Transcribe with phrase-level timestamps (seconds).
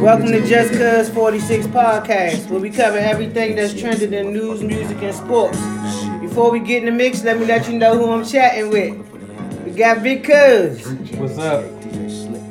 [0.00, 1.00] Welcome to original Just nigga.
[1.00, 5.58] Cuz 46 Podcast, where we cover everything that's trending in news, music, and sports.
[6.20, 8.94] Before we get in the mix, let me let you know who I'm chatting with.
[9.64, 10.86] We got Big Cuz.
[11.14, 11.64] What's up?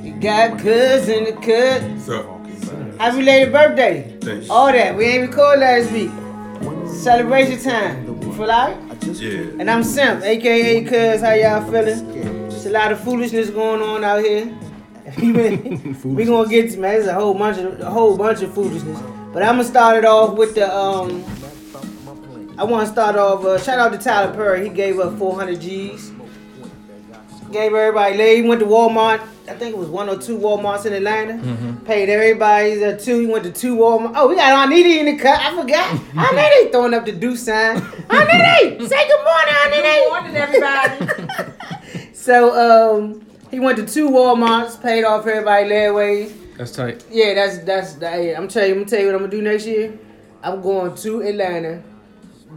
[0.04, 1.82] We got Cuz in the cut.
[1.84, 3.00] What's up?
[3.00, 4.14] Happy late birthday.
[4.20, 4.50] Thanks.
[4.50, 4.98] All that.
[4.98, 6.12] We ain't record last week.
[6.92, 8.06] Celebration time.
[8.22, 8.89] You feel like?
[9.04, 9.60] Yeah.
[9.60, 11.22] And I'm Simp, aka Cuz.
[11.22, 12.48] How y'all feeling?
[12.48, 14.46] It's a lot of foolishness going on out here.
[16.04, 16.94] we gonna get to man.
[16.94, 19.00] There's a whole bunch of a whole bunch of foolishness.
[19.34, 21.24] But I'm gonna start it off with the um.
[22.58, 23.46] I want to start off.
[23.46, 24.68] Uh, shout out to Tyler Perry.
[24.68, 26.12] He gave up 400 G's.
[27.52, 28.36] Gave everybody.
[28.36, 29.22] He went to Walmart.
[29.48, 31.82] I think it was one or two Walmarts in Atlanta.
[31.86, 33.20] Paid everybody uh, two.
[33.22, 34.14] He went to two Walmart.
[34.16, 35.40] Oh, we got Arniti in the cut.
[35.40, 35.90] I forgot.
[36.14, 37.78] Arniti throwing up the do sign.
[37.78, 39.82] Arniti, say good morning, Arniti.
[39.82, 41.54] Good morning, everybody.
[42.14, 46.34] So um, he went to two WalMarts, paid off everybody layways.
[46.58, 47.04] That's tight.
[47.10, 48.18] Yeah, that's that's that.
[48.24, 49.98] Yeah, I'm telling you, I'm gonna tell you what I'm gonna do next year.
[50.44, 51.82] I'm going to Atlanta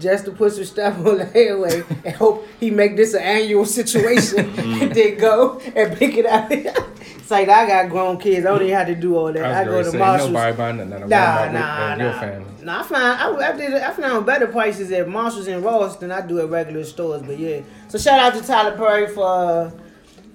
[0.03, 3.65] just to put some stuff on the layaway and hope he make this an annual
[3.65, 6.51] situation and then go and pick it up.
[6.51, 8.45] it's like I got grown kids.
[8.45, 9.45] I don't even have to do all that.
[9.45, 10.31] I, I go to Marshalls.
[10.31, 12.05] nobody buying nothing at Nah, nah, nah.
[12.05, 12.65] your family.
[12.65, 16.11] Nah, I find I, I did I found better prices at Marshalls and Ross than
[16.13, 17.23] I do at regular stores.
[17.23, 19.71] But yeah, so shout out to Tyler Perry for uh,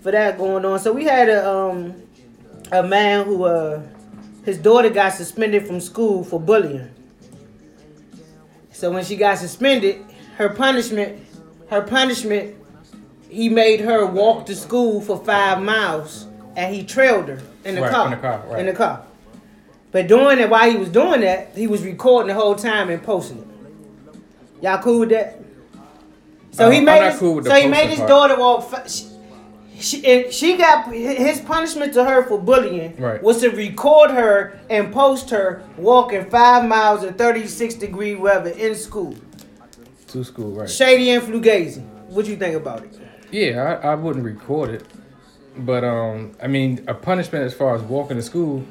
[0.02, 0.80] for that going on.
[0.80, 1.95] So we had a um
[2.72, 3.82] a man who uh
[4.44, 6.90] his daughter got suspended from school for bullying.
[8.78, 10.06] So when she got suspended,
[10.38, 11.23] her punishment
[11.72, 12.53] her punishment
[13.28, 17.81] he made her walk to school for five miles and he trailed her in the
[17.81, 18.05] Right, car.
[18.05, 18.59] in the car, right.
[18.59, 19.02] In the car.
[19.92, 23.02] But doing it while he was doing that, he was recording the whole time and
[23.02, 24.64] posting it.
[24.64, 25.39] Y'all cool with that?
[26.52, 28.09] So Uh, he made his, cool so he made his part.
[28.09, 28.72] daughter walk.
[29.78, 33.22] She, she, and she got his punishment to her for bullying Right.
[33.22, 38.76] was to record her and post her walking five miles in 36 degree weather in
[38.76, 39.15] school.
[40.08, 40.70] To school, right?
[40.70, 41.83] Shady and Fugazi.
[42.08, 42.98] What you think about it?
[43.32, 44.86] Yeah, I, I wouldn't record it,
[45.58, 48.64] but um, I mean, a punishment as far as walking to school,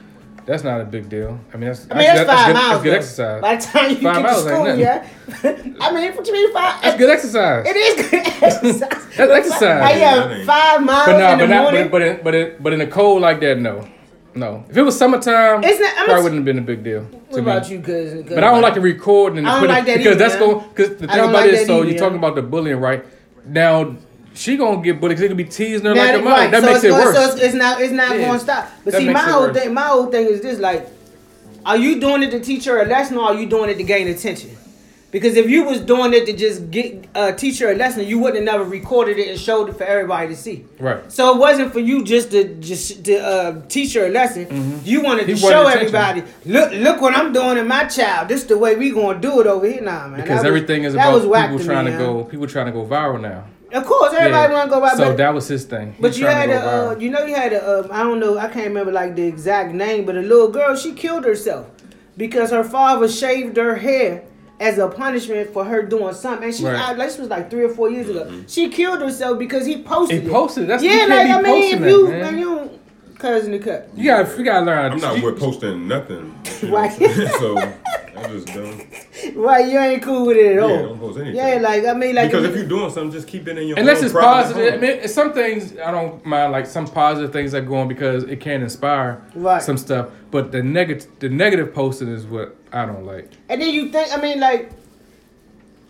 [0.47, 1.39] that's not a big deal.
[1.53, 2.71] I mean, that's I mean, that's, five good, miles.
[2.71, 3.43] That's good exercise.
[3.43, 4.81] By the time you Five get to miles ain't school, nothing.
[4.81, 5.77] yeah.
[5.87, 6.83] I mean, what you mean five?
[6.83, 7.67] That's good exercise.
[7.67, 8.81] It is good exercise.
[9.17, 9.61] That's exercise.
[9.91, 11.83] Hey, That yeah, ain't- five miles But no, in the but not, morning.
[11.89, 13.87] but but in, but in, but in the cold like that, no,
[14.35, 14.65] no.
[14.71, 17.17] If it was summertime, It's not- probably not- wouldn't have been a big deal to
[17.31, 17.77] what about me.
[17.77, 18.23] you, cousin?
[18.29, 20.19] But I don't like to record and I don't put like it that because either,
[20.25, 22.43] that's going because the thing about like it is so either, you're talking about the
[22.43, 23.05] bullying, right?
[23.45, 23.97] Now
[24.37, 26.51] she gonna get bullied because they could be teasing her Now, like a right, mother.
[26.51, 27.35] That so makes it so worse.
[27.35, 28.27] it's, it's not it's not Yeah.
[28.27, 28.71] going to stop.
[28.85, 29.57] But That see, my whole worse.
[29.57, 30.87] thing, my whole thing is this: like,
[31.65, 33.83] are you doing it to teach her a lesson, or are you doing it to
[33.85, 34.51] gain attention?
[35.13, 38.19] Because if you was doing it to just get uh, teach her a lesson, you
[38.19, 40.67] wouldn't have never recorded it and showed it for everybody to see.
[40.79, 41.11] Right.
[41.11, 44.81] So it wasn't for you just to just to uh, teach her a lesson.
[44.85, 45.79] You wanted He to show attention.
[45.95, 48.29] everybody, look look what I'm doing in my child.
[48.29, 50.21] This is the way we gonna do it over here, nah, man.
[50.21, 52.05] Because That was- everything is about was people to trying me, to huh?
[52.05, 52.25] go.
[52.25, 53.45] People trying to go viral now.
[53.73, 54.59] Of course, everybody Yeah.
[54.59, 54.91] want to go by.
[54.91, 55.93] So but- that was his thing.
[55.97, 56.61] He But you had a,
[56.91, 59.27] uh, you know, you had a, um, I don't know, I can't remember like the
[59.27, 61.67] exact name, but a little girl, she killed herself
[62.17, 64.23] because her father shaved her hair
[64.61, 66.45] as a punishment for her doing something.
[66.45, 66.77] And she, Right.
[66.81, 68.31] I, this was like three or four years ago.
[68.47, 70.67] She killed herself because he posted He posted it.
[70.69, 72.21] That's- yeah, you can't like be I mean, if you, man.
[72.23, 73.89] man, you don't, cousin the cut.
[73.97, 74.93] You gotta, you gotta learn.
[74.93, 76.35] I'm not you- with posting nothing.
[76.63, 76.91] you know Right.
[77.01, 77.29] what I'm saying?
[77.41, 77.73] so
[78.17, 78.87] I just don't.
[79.37, 80.71] Right, you ain't cool with it at all.
[80.71, 81.37] Yeah, don't post anything.
[81.37, 83.57] Yeah, like I mean, like because if if you- you're doing something, just keep it
[83.59, 84.67] in your Unless own it's private positive.
[84.67, 84.99] I home.
[85.01, 88.41] mean, some things I don't mind, like some positive things that go on because it
[88.41, 89.63] can inspire Right.
[89.63, 90.09] some stuff.
[90.31, 93.31] But the negative, the negative posting is what I don't like.
[93.49, 94.71] and then you think, I mean, like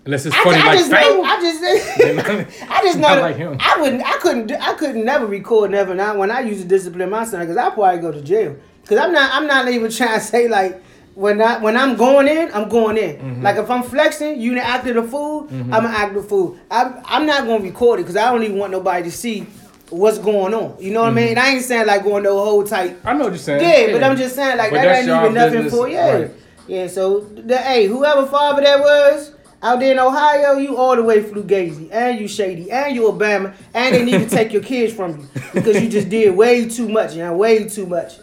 [0.05, 3.09] Unless it's I, funny, I like just know, I just, I just know.
[3.09, 3.57] I like him.
[3.59, 4.03] I wouldn't.
[4.07, 4.53] I couldn't.
[4.53, 5.97] I couldn't never record never.
[5.97, 8.55] Not when I used to discipline my son, because I probably go to jail.
[8.83, 9.33] Because I'm not.
[9.35, 10.81] I'm not even trying to say like
[11.17, 13.17] when I when I'm going in, I'm going in.
[13.17, 13.43] Mm-hmm.
[13.43, 16.59] Like if I'm flexing, you ain't acting a fool, I'm an acting a fool.
[16.71, 19.47] I'm I'm not gonna record it because I don't even want nobody to see
[19.89, 20.77] what's going on.
[20.79, 21.39] You know what I mean?
[21.39, 22.99] I ain't saying like going no whole tight.
[23.03, 23.63] I know what you're saying.
[23.63, 26.13] Yeah, but I'm just saying like But that ain't even nothing business, for yeah.
[26.13, 26.31] right.
[26.69, 29.33] Yeah, so the hey, whoever father that was
[29.63, 33.55] out there in Ohio, you all the way Fugazi, and you shady, and you Obama,
[33.73, 36.91] and they need to take your kids from you because you just did way too
[36.91, 38.19] much, you know, way too much.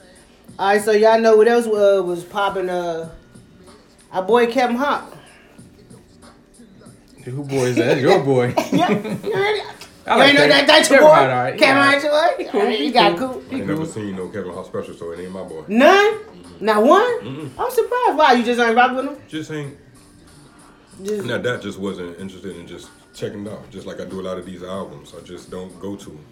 [0.60, 2.70] All right, so y'all know what else uh, was popping?
[2.70, 3.10] Uh,
[4.12, 5.04] our boy Kevin Hart.
[7.26, 7.86] Who boy is that?
[7.86, 8.54] That's your boy.
[8.72, 8.98] Yeah, you
[9.34, 9.66] heard it?
[10.06, 10.68] I like ain't know that Kevin.
[10.68, 11.08] that's your boy.
[11.08, 11.58] Hart, all right.
[11.58, 11.92] Kevin Yeah.
[11.92, 12.52] Hart, your boy.
[12.52, 13.30] cool, You he got cool.
[13.30, 13.44] cool.
[13.52, 15.64] I ain't never seen no Kevin Hart special, so it ain't my boy.
[15.70, 16.20] None,
[16.60, 17.52] not one.
[17.58, 18.18] I'm surprised.
[18.18, 19.18] Why you just ain't rock with him?
[19.30, 19.78] Just ain't.
[21.02, 23.72] Just, Now that just wasn't interested in just checking them out.
[23.72, 26.26] Just like I do a lot of these albums, I just don't go to them.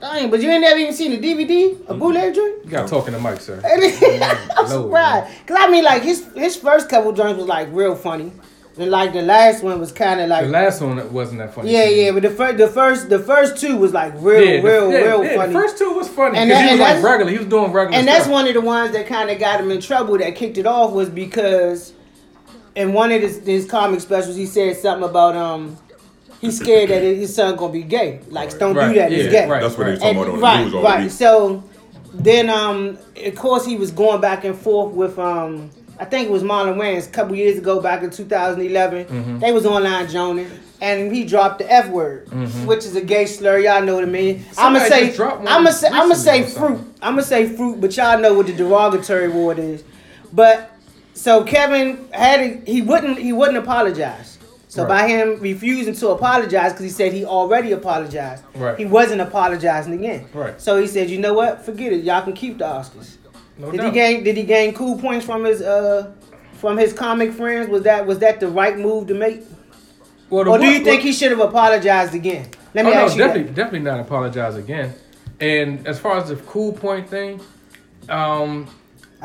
[0.00, 2.64] Dang, but you ain't never even seen a DVD, a bootleg joint.
[2.64, 3.60] You got talking to Mike, sir.
[4.56, 8.30] I'm surprised, cause I mean, like his his first couple joints was like real funny,
[8.78, 11.72] and like the last one was kind of like The last one wasn't that funny.
[11.72, 12.10] yeah, yeah.
[12.10, 14.98] But the first the first the first two was like real, Yeah, the- real, yeah,
[14.98, 15.52] real yeah, funny.
[15.54, 17.32] The first two was funny And because that- he was like regular.
[17.32, 19.70] He was doing regular and that's one of the ones that kind of got him
[19.70, 21.94] in trouble that kicked it off was because
[22.74, 25.78] in one of his, his comic specials he said something about um
[26.40, 29.28] he's scared that his son gonna be gay like don't Right, do that yeah, he's
[29.32, 29.62] gay right.
[29.62, 30.00] That's what they right.
[30.00, 31.10] talking And- about on the right news all right week.
[31.10, 31.64] so
[32.14, 36.30] then um of course he was going back and forth with um I think it
[36.30, 39.38] was Marlon Wayans a couple years ago back in 2011 Mm-hmm.
[39.38, 40.50] they was online joning
[40.82, 42.28] and he dropped the F word
[42.66, 44.88] which is a gay slur y'all know what I mean I'm gonna Mm-hmm.
[44.92, 46.94] Say just dropped one I'm gonna say I'm gonna say fruit something.
[47.02, 49.84] I'm gonna say fruit, but y'all know what the derogatory word is.
[50.32, 50.70] But
[51.14, 54.35] so Kevin had a, he wouldn't he wouldn't apologize.
[54.68, 54.88] So Right.
[54.88, 58.76] by him refusing to apologize because he said he already apologized, Right.
[58.76, 60.24] he wasn't apologizing again.
[60.34, 60.60] Right.
[60.60, 63.16] So he said, you know what, forget it, y'all can keep the Oscars.
[63.58, 63.86] No did doubt.
[63.86, 66.10] he gain Did he gain cool points from his uh
[66.54, 67.68] from his comic friends?
[67.68, 69.42] Was that was that the right move to make?
[70.28, 72.46] Well, Or do you think he should have apologized again?
[72.74, 73.28] Let me Oh, no, ask you that.
[73.28, 74.92] definitely, definitely not apologize again.
[75.40, 77.40] And as far as the cool point thing,
[78.08, 78.66] um,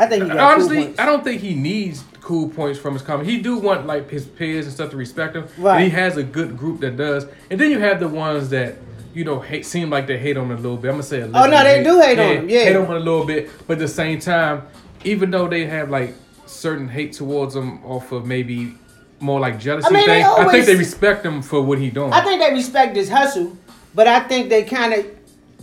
[0.02, 0.96] I think honestly, cool.
[0.98, 3.30] I don't think he needs cool points from his comment.
[3.30, 5.48] He do want like his peers and stuff to respect him.
[5.60, 5.76] Right.
[5.76, 7.28] And he has a good group that does.
[7.52, 8.78] And then you have the ones that
[9.14, 10.88] you know hate seem like they hate on him a little bit.
[10.88, 11.44] I'm gonna say a little.
[11.44, 12.64] Oh, no, they do hate on him, yeah.
[12.64, 13.52] hate on him a little bit.
[13.68, 14.64] But at the same time,
[15.04, 16.16] even though they have like
[16.48, 18.74] certain hate towards him off of maybe
[19.20, 22.12] more like jealousy I mean, thing, I think they respect him for what he doing.
[22.12, 23.56] I think they respect his hustle,
[23.94, 25.06] but I think they kind of,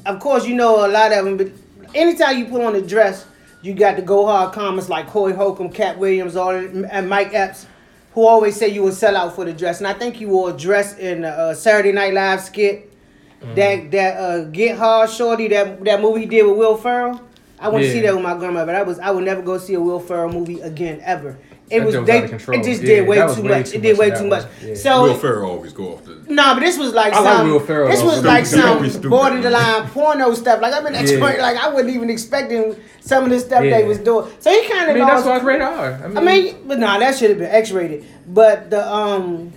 [0.07, 1.37] of course, you know a lot of them.
[1.37, 1.51] But
[1.93, 3.27] anytime you put on a dress,
[3.63, 7.67] you got the go hard comments like Corey Holcomb, Katt Williams, all and Mike Epps,
[8.13, 9.79] who always say you would sell out for the dress.
[9.79, 12.85] And I think you wore a dress in the uh, Saturday Night Live skit.
[13.41, 13.55] Mm-hmm.
[13.55, 17.21] That that uh, Get Hard Shorty, that that movie he did with Will Ferrell.
[17.61, 17.93] I went to Yeah.
[17.95, 20.01] see that with my grandma, but I was I would never go see a Will
[20.01, 21.39] Ferrell movie again ever.
[21.71, 22.59] It That was was they, out of control.
[22.61, 23.71] it just Yeah, did way that was too way much.
[23.71, 24.29] too It did much way too one.
[24.31, 24.45] much.
[24.65, 24.75] Yeah.
[24.75, 26.15] So Will Ferrell always go off the.
[26.29, 27.51] no, but this was like I like some.
[27.51, 28.63] Will Ferrell, this was like Stupid.
[28.65, 29.11] some Stupid.
[29.11, 30.63] borderline porno stuff.
[30.63, 31.19] Like I've been Yeah.
[31.25, 33.79] like I wasn't even expecting some of the stuff Yeah.
[33.81, 34.31] they was doing.
[34.41, 35.27] So he kind I of mean, that's lost.
[35.27, 36.01] why it's rated R.
[36.05, 38.05] I mean, I mean, but nah, that should have been X-rated.
[38.29, 39.53] But the um,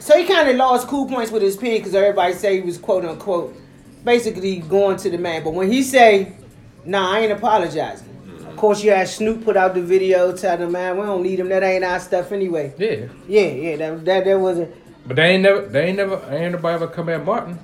[0.00, 2.78] so he kind of lost cool points with his peer because everybody say he was
[2.78, 3.54] quote unquote
[4.04, 5.44] basically going to the man.
[5.44, 6.32] But when he say,
[6.86, 8.08] "Nah, I ain't apologizing."
[8.54, 11.40] Of course, you had Snoop put out the video telling him, "Man, we don't need
[11.40, 11.48] them.
[11.48, 13.08] That ain't our stuff anyway." yeah.
[13.26, 14.72] Yeah, yeah, that that, that wasn't.
[15.04, 17.58] But they ain't never, they ain't never, ain't nobody ever come at Martin.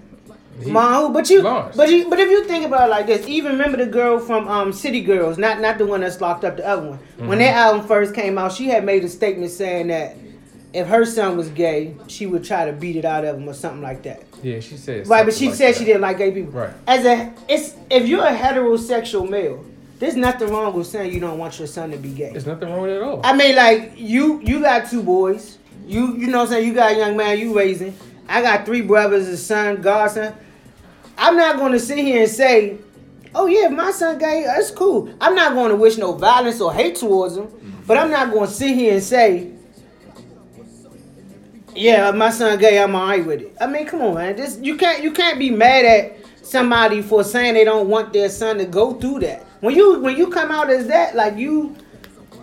[0.60, 1.76] He- Mahu, but you, Lost.
[1.76, 4.48] but you, but if you think about it like this, even remember the girl from
[4.48, 6.98] um, City Girls, not not the one that's locked up, the other one.
[6.98, 7.28] Mm-hmm.
[7.28, 10.16] When that album first came out, she had made a statement saying that
[10.72, 13.54] if her son was gay, she would try to beat it out of him or
[13.54, 14.24] something like that.
[14.42, 15.06] Yeah, she said.
[15.06, 15.78] Right, but she like said that.
[15.78, 16.50] she didn't like gay people.
[16.50, 16.72] Right.
[16.88, 19.64] As a, it's if you're a heterosexual male,
[20.00, 22.30] there's nothing wrong with saying you don't want your son to be gay.
[22.30, 23.20] There's nothing wrong with it at all.
[23.22, 25.58] I mean, like you, you got two boys.
[25.86, 27.94] You, you know, what I'm saying you got a young man you raising.
[28.26, 30.34] I got three brothers, a son, godson.
[31.18, 32.78] I'm not going to sit here and say,
[33.34, 36.62] "Oh yeah, if my son gay, that's cool." I'm not going to wish no violence
[36.62, 37.48] or hate towards him,
[37.86, 39.52] but I'm not going to sit here and say,
[41.74, 44.36] "Yeah, my son gay, I'm alright with it." I mean, come on, man.
[44.36, 48.30] This you can't you can't be mad at somebody for saying they don't want their
[48.30, 49.44] son to go through that.
[49.60, 51.76] When you when you come out as that, like you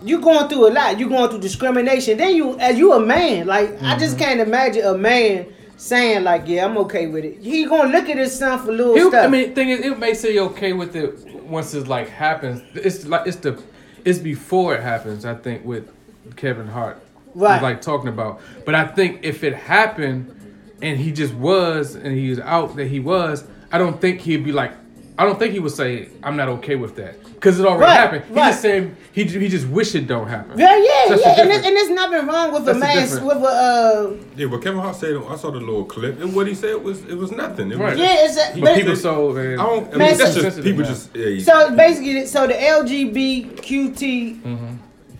[0.04, 0.98] you going through a lot.
[1.00, 2.18] You going through discrimination.
[2.18, 3.98] Then you, as you a man, like I Mm-hmm.
[4.00, 5.46] just can't imagine a man
[5.76, 8.72] saying like, "Yeah, I'm okay with it." He gonna look at his son for a
[8.72, 9.24] little He'll- stuff.
[9.24, 12.62] I mean, thing is, it may say okay with it once it's like happens.
[12.74, 13.60] It's like it's the,
[14.04, 15.24] it's before it happens.
[15.24, 15.90] I think with
[16.36, 17.02] Kevin Hart,
[17.34, 17.60] Right.
[17.60, 18.40] like talking about.
[18.64, 20.34] But I think if it happened,
[20.80, 24.44] and he just was, and he was out that he was, I don't think he'd
[24.44, 24.72] be like.
[25.20, 27.94] I don't think he would say I'm not okay with that because it already Right,
[27.94, 28.24] happened.
[28.26, 28.50] He right.
[28.50, 30.56] just saying he he just wish it don't happen.
[30.56, 31.28] yeah, yeah, That's yeah.
[31.28, 31.48] And, difference.
[31.48, 33.48] there's, and there's nothing wrong with That's a the man with a.
[33.48, 36.76] Uh, Yeah, but Kevin Hart said I saw the little clip, and what he said
[36.84, 37.72] was it was nothing.
[37.72, 37.90] It Right.
[37.90, 39.86] was, yeah, it's a, He- But but people so I don't.
[39.86, 40.88] I mean, Man, that's so- just people now.
[40.88, 41.16] just.
[41.16, 44.74] Yeah, So basically, so the LGBTQT, Mm-hmm.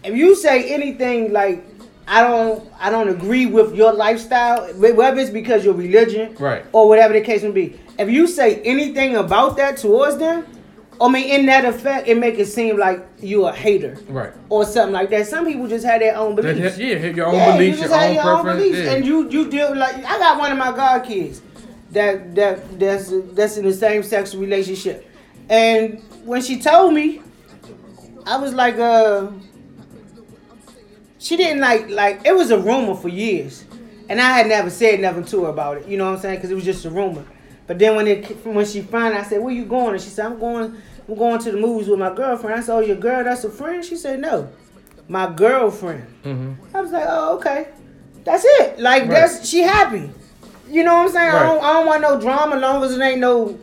[0.04, 1.64] if you say anything like,
[2.06, 6.64] I don't, I don't agree with your lifestyle, whether it's because your religion, Right.
[6.72, 7.80] or whatever the case may be.
[7.98, 10.46] If you say anything about that towards them,
[11.00, 14.32] I mean, in that effect, it make it seem like you a hater right.
[14.48, 15.26] or something like that.
[15.28, 16.76] Some people just have their own beliefs.
[16.76, 18.62] that- yeah, your own Yeah, beliefs, you your just have own your own preference.
[18.64, 18.92] beliefs, yeah.
[18.94, 21.40] and you you deal like I got one of my god kids
[21.92, 25.08] that that that's that's in the same sex relationship,
[25.48, 27.22] and when she told me,
[28.26, 29.28] I was like, uh,
[31.18, 33.64] she didn't like like it was a rumor for years,
[34.08, 35.86] and I had never said nothing to her about it.
[35.88, 36.36] You know what I'm saying?
[36.36, 37.24] Because it was just a rumor.
[37.68, 40.26] But then when it when she out, I said, "Where you going?" And she said,
[40.26, 40.74] "I'm going.
[41.08, 43.22] I'm going to the movies with my girlfriend." I said, "Oh, your girl?
[43.22, 44.48] That's a friend?" She said, "No,
[45.06, 46.06] my girlfriend."
[46.74, 47.68] I was like, "Oh, okay.
[48.24, 48.78] That's it.
[48.80, 49.10] Like Right.
[49.12, 50.10] that's she happy.
[50.68, 51.30] You know what I'm saying?
[51.30, 53.58] I, don't, I don't want no drama, long as it ain't no."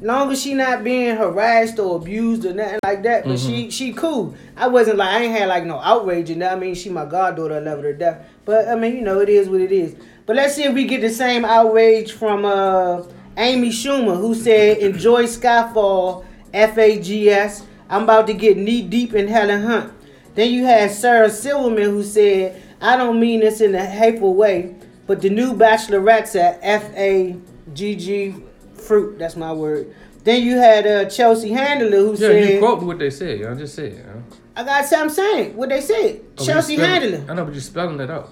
[0.00, 3.92] Long as she not being harassed or abused or nothing like that, but she she
[3.92, 4.36] cool.
[4.56, 6.52] I wasn't like I ain't had like no outrage and that.
[6.52, 8.24] I mean, she my goddaughter, I love her to death.
[8.44, 9.96] But I mean, you know, it is what it is.
[10.24, 13.02] But let's see if we get the same outrage from uh
[13.38, 17.62] Amy Schumer, who said, "Enjoy Skyfall, FAGS.
[17.88, 19.92] I'm about to get knee deep in Helen Hunt."
[20.34, 24.74] Then you had Sarah Silverman, who said, "I don't mean this in a hateful way,
[25.06, 28.34] but the new Bachelorette's at FAGG
[28.74, 29.18] fruit.
[29.18, 32.82] That's my word." Then you had uh, Chelsea Handler, who said Yeah, said, you quote
[32.82, 33.44] what they said.
[33.44, 34.04] I just said.
[34.04, 34.22] Know?
[34.56, 37.24] "I got something saying what they said." Oh, Chelsea Handler.
[37.28, 38.30] I know, but you're spelling it out.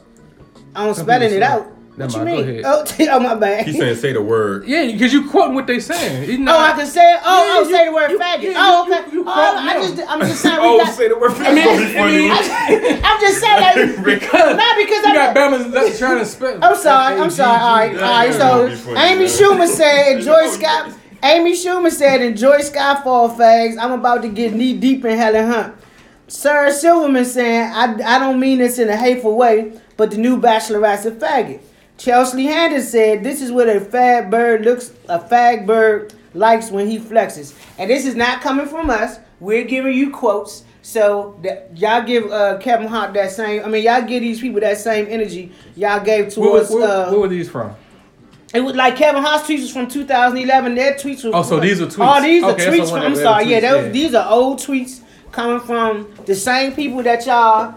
[0.75, 1.76] I'm spelling it out.
[1.97, 2.63] What you mind, mean?
[2.63, 3.67] go Oh, oh, my bad.
[3.67, 4.67] He's saying say the word.
[4.67, 6.29] Yeah, because you quoting what they saying.
[6.31, 7.21] You know, Oh, I can say it.
[7.25, 8.43] Oh, Yeah, oh, you- say the word you- faggot.
[8.43, 9.11] yeah, oh, okay.
[9.11, 10.57] you- you oh, I just, I'm just saying.
[10.61, 11.33] we Oh, got, say the word.
[11.37, 13.01] I mean, That's I mean.
[13.05, 13.61] I'm just saying,
[13.97, 15.35] like, because not because you I'm.
[15.35, 16.59] got Bama's trying to spell.
[16.63, 17.21] I'm sorry.
[17.21, 17.61] I'm sorry.
[17.61, 17.95] All right.
[17.97, 18.33] All right.
[18.33, 19.29] So gonna be funny, Amy man.
[19.29, 20.93] Schumer said, "Enjoy Scott.
[21.23, 23.79] Amy Schumer said, "Enjoy Skyfall, fags.
[23.81, 25.75] I'm about to get knee deep in Helen Hunt."
[26.29, 27.85] Sarah Silverman saying, I,
[28.17, 31.61] I don't mean this in a hateful way, but the new Bachelorette's a faggot.
[31.99, 36.87] Chelsea Handler said, This is what a fag bird looks, a fag bird likes when
[36.87, 37.55] he flexes.
[37.79, 39.19] And this is not coming from us.
[39.41, 40.65] We're giving you quotes.
[40.83, 44.61] So that y'all give uh, Kevin Hart that same, I mean, y'all give these people
[44.61, 46.71] that same energy y'all gave to towards.
[46.71, 47.75] where, uh, where were these from?
[48.55, 50.75] it was like Kevin Hart's tweets was from 2011.
[50.77, 51.35] Their tweets were.
[51.35, 52.19] Oh, so these are tweets.
[52.19, 53.01] Oh, these are Okay, so tweets from.
[53.03, 53.45] I'm sorry.
[53.45, 53.91] other Yeah, tweets, those, yeah.
[53.93, 55.01] these are old tweets
[55.33, 57.75] coming from the same people that y'all.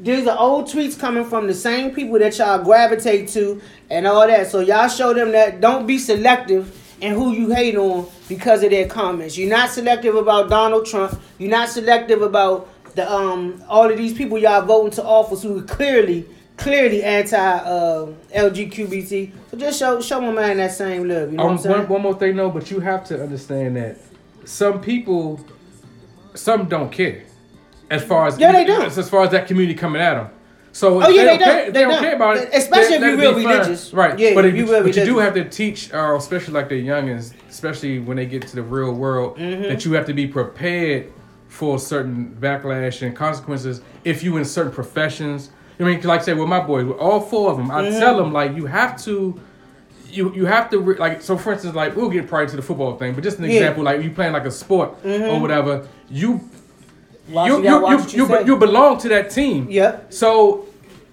[0.00, 3.60] These are old tweets coming from the same people that y'all gravitate to
[3.90, 4.46] and all that.
[4.50, 8.70] So y'all show them that don't be selective in who you hate on because of
[8.70, 9.36] their comments.
[9.36, 11.20] You're not selective about Donald Trump.
[11.38, 15.58] You're not selective about the um all of these people y'all voting to office who
[15.58, 16.24] are clearly
[16.56, 19.32] clearly anti uh, LGQBT.
[19.50, 21.32] So just show show my man that same love.
[21.32, 21.78] You know Um, what I'm saying?
[21.80, 23.98] one, one more thing, though, but you have to understand that
[24.44, 25.44] some people,
[26.34, 27.24] some don't care,
[27.90, 28.86] as far as Yeah, they don't.
[28.86, 30.28] As, as far as that community coming at them.
[30.72, 31.48] So Oh, yeah, they don't don't.
[31.48, 32.02] care, They they, don't don't.
[32.02, 32.50] care about it.
[32.52, 33.52] Especially if you it real be fine.
[33.58, 33.92] religious.
[33.94, 34.18] right?
[34.18, 36.84] Yeah, but if you real but you do have to teach, uh, especially like the
[36.86, 39.62] youngins, especially when they get to the real world, Mm-hmm.
[39.64, 41.12] that you have to be prepared
[41.48, 45.50] for certain backlash and consequences if you in certain professions.
[45.78, 47.82] I mean, 'cause like I said, with my boys, with all four of them, I
[47.82, 48.00] Mm-hmm.
[48.00, 49.40] tell them like you have to
[50.10, 52.62] you you have to re- like so for instance like we'll get probably to the
[52.62, 53.50] football thing but just an Yeah.
[53.50, 53.56] Mm-hmm.
[53.58, 56.38] example like you playing like a sport or whatever you
[57.28, 60.12] Watch- you you you you, you you, be- you belong to that team Yep.
[60.12, 60.66] so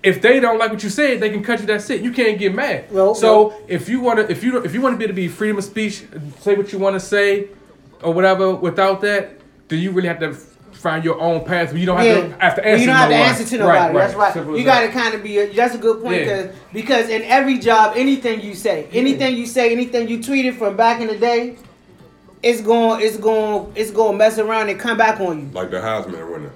[0.04, 2.38] if they don't like what you said they can cut you that's it you can't
[2.38, 4.98] get mad Well, so well- if you want to if you if you want to
[4.98, 6.04] be able to be freedom of speech
[6.40, 7.48] say what you want to say
[8.04, 9.40] or whatever without that
[9.70, 10.34] then you really have to
[10.74, 12.14] find your own path you don't have Yeah.
[12.16, 13.30] to have to Well, answer you don't have to one.
[13.30, 13.94] answer to nobody.
[14.00, 14.34] That's right.
[14.34, 15.38] Simple You got to kind of be.
[15.38, 16.26] A, that's a good point Yeah.
[16.26, 20.76] because because in every job, anything you say, anything you say, anything you tweeted from
[20.76, 21.58] back in the day,
[22.44, 25.48] it's going, it's going, it's going to mess around and come back on you.
[25.54, 26.52] Like the Heisman winner.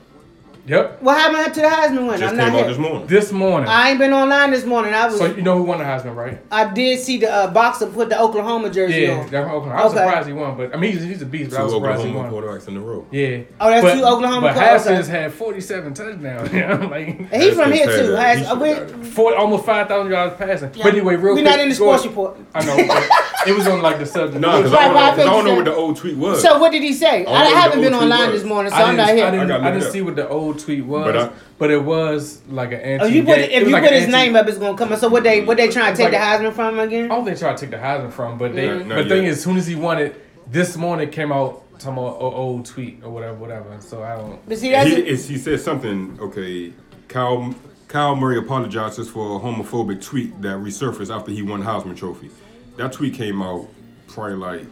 [0.67, 2.17] Yep What happened to the Heisman winner?
[2.17, 3.07] Just I'm came not out this morning.
[3.07, 4.93] this morning I ain't been online this morning.
[4.93, 5.17] I was.
[5.17, 8.09] so you know who won the Heisman right I did see the uh, boxer put
[8.09, 9.29] the Oklahoma jersey Yeah, on.
[9.29, 9.73] that Oklahoma.
[9.75, 10.03] I was Okay.
[10.05, 11.51] surprised he won, but I mean he's, he's a beast.
[11.51, 12.43] But Two I was surprised he Oklahoma won.
[12.43, 13.05] quarterbacks in the row.
[13.11, 13.41] Yeah.
[13.59, 14.59] Oh, that's but, two Oklahoma But quarterbacks.
[14.85, 16.51] Haskins had 47 touchdowns.
[16.53, 18.11] You know, like And he's from here too.
[18.13, 18.37] that.
[18.37, 19.05] Has, He should've we, got it.
[19.07, 20.69] four, almost 5,000 yards passing.
[20.69, 21.45] But anyway, real we're quick.
[21.45, 22.11] not in the sports ahead.
[22.15, 22.37] report.
[22.55, 22.75] I know.
[22.87, 24.39] But it was on like the subject.
[24.41, 26.41] No, because Right, I, don't right, know- I don't know what the old tweet was.
[26.41, 27.25] So what did he say?
[27.25, 29.25] I, haven't been online this morning, so I I'm didn't, here.
[29.27, 32.41] I gotta I look didn't see what the old tweet was, But but, it was
[32.49, 33.05] like an anti.
[33.05, 34.99] Oh, you put if you like put his anti- name up, it's gonna come up.
[34.99, 37.05] So what they what they trying to take like- the Heisman from again?
[37.05, 38.67] I don't think they tried to take the Heisman from, but they.
[38.67, 40.21] Yeah, but not the thing is, as soon as he won it,
[40.51, 43.77] this morning came out talking about an old tweet or whatever, whatever.
[43.79, 44.39] So I don't.
[44.47, 45.07] But see, that's he, it.
[45.07, 46.17] is- he said something.
[46.21, 46.73] Okay,
[47.07, 47.53] Kyler
[47.87, 52.29] Kyler Murray apologizes for a homophobic tweet that resurfaced after he won Heisman Trophy.
[52.77, 53.67] That tweet came out
[54.07, 54.65] probably like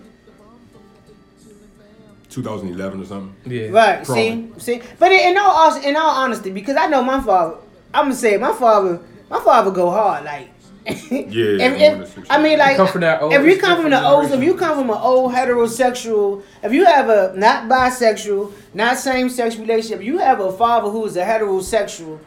[2.34, 3.36] 2011 or something.
[3.52, 3.68] Yeah.
[3.70, 4.04] right.
[4.06, 4.52] Probably.
[4.58, 4.82] See, see.
[5.00, 7.58] But in, in all hon- in all honesty, because I know my father,
[7.94, 9.00] I'm gonna say my father,
[9.30, 10.26] my father go hard.
[10.26, 10.50] Like,
[10.86, 10.92] Yeah,
[11.30, 12.24] if, I'm if- you.
[12.30, 14.56] I mean, like, come from that old- if you come from the old, if you
[14.56, 20.04] come from an old heterosexual, if you have a not bisexual, not same sex relationship,
[20.04, 22.20] you have a father who is a heterosexual.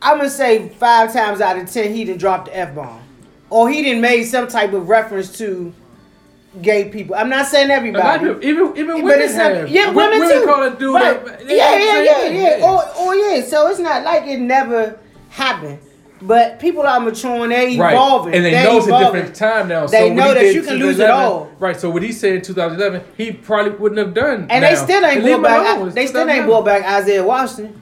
[0.00, 3.00] I'm gonna say five times out of ten he didn't drop the f bomb,
[3.50, 5.72] or he didn't made some type of reference to
[6.62, 7.14] gay people.
[7.14, 8.24] I'm not saying A everybody.
[8.26, 9.68] people, even even women have.
[9.68, 10.44] yeah, Wo- women, too.
[10.46, 10.94] call it dude.
[10.94, 11.24] right.
[11.24, 12.60] that- yeah, yeah, same yeah, yeah.
[12.62, 13.44] Oh, oh, yeah.
[13.44, 14.98] So it's not like it never
[15.30, 15.78] happened.
[16.22, 19.12] But people are maturing, they Right, evolving, and they, they know it's a evolving.
[19.22, 19.86] different time now.
[19.86, 21.50] They so know that you can lose it 2011 all.
[21.58, 21.78] Right.
[21.78, 24.46] So what he said in 2011, he probably wouldn't have done.
[24.48, 24.70] And now.
[24.70, 25.76] they still ain't brought back.
[25.76, 25.90] alone.
[25.92, 27.78] They still ain't brought back Isaiah Washington.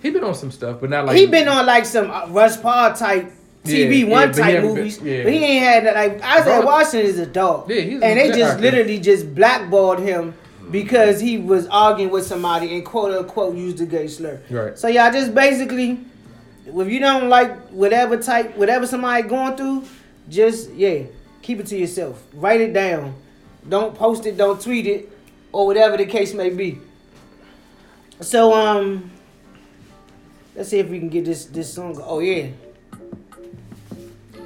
[0.00, 2.92] He been on some stuff, but not like he been on like some Rush Paul
[2.92, 3.32] type
[3.64, 5.22] TV Yeah, one yeah, type haven't been- movies, yeah.
[5.24, 5.94] but he ain't had that.
[5.94, 6.64] Like Isaiah.
[6.64, 10.34] Washington is a dog, Yeah, and they just literally just blackballed him
[10.70, 14.40] because he was arguing with somebody and quote unquote used a gay slur.
[14.50, 14.78] Right.
[14.78, 15.98] So y'all just basically,
[16.66, 19.84] if you don't like whatever type, whatever somebody going through,
[20.28, 21.04] just yeah,
[21.42, 22.22] keep it to yourself.
[22.34, 23.14] Write it down.
[23.68, 24.36] Don't post it.
[24.36, 25.10] Don't tweet it,
[25.52, 26.78] or whatever the case may be.
[28.20, 29.10] So um,
[30.54, 31.98] let's see if we can get this this song.
[32.02, 32.48] Oh yeah.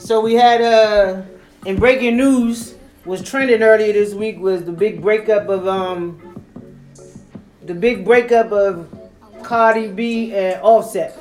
[0.09, 1.21] So we had uh
[1.67, 6.43] in breaking news was trending earlier this week was the big breakup of um
[7.67, 8.88] the big breakup of
[9.43, 11.15] Cardi B and Offset.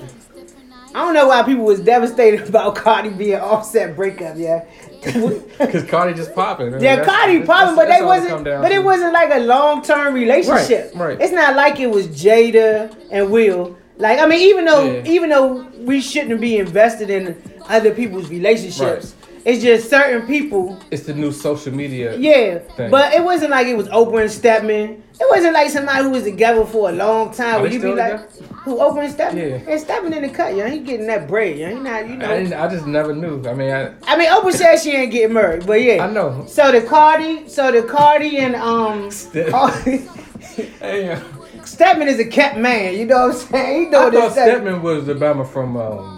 [0.96, 4.63] I don't know why people was devastated about Cardi B and Offset breakup, yeah.
[5.03, 6.72] because Cardi just popping.
[6.72, 8.44] Yeah, That's- Cardi that's- but that's they it wasn't.
[8.46, 10.94] But it wasn't like a long term relationship.
[10.96, 11.22] Right, right.
[11.22, 13.77] It's not like it was Jada and Will.
[13.98, 15.03] Like I mean, even though Yeah.
[15.12, 17.36] even though we shouldn't be invested in
[17.69, 20.77] other people's relationships, it's just certain people.
[20.91, 22.17] It's the new social media.
[22.17, 22.91] Yeah, Thing.
[22.91, 25.03] but it wasn't like it was Oprah and Stedman.
[25.19, 27.62] It wasn't like somebody who was together for a long time.
[27.62, 29.50] Where you be like, who Oprah and Stedman?
[29.50, 29.71] Yeah.
[29.71, 31.69] And Stedman in the cut, yeah, he getting that bread, yeah.
[31.69, 32.29] He not, you know.
[32.29, 33.41] I, I just never knew.
[33.47, 36.05] I mean, I, I mean, Oprah said she ain't getting married, but yeah.
[36.05, 36.45] I know.
[36.47, 39.53] So the Cardi, so the Cardi and um, Step-
[41.65, 42.97] Stedman is a kept man.
[42.97, 43.83] You know what I'm saying?
[43.83, 44.31] He know I thought.
[44.33, 46.16] Stedman was the Bama from um,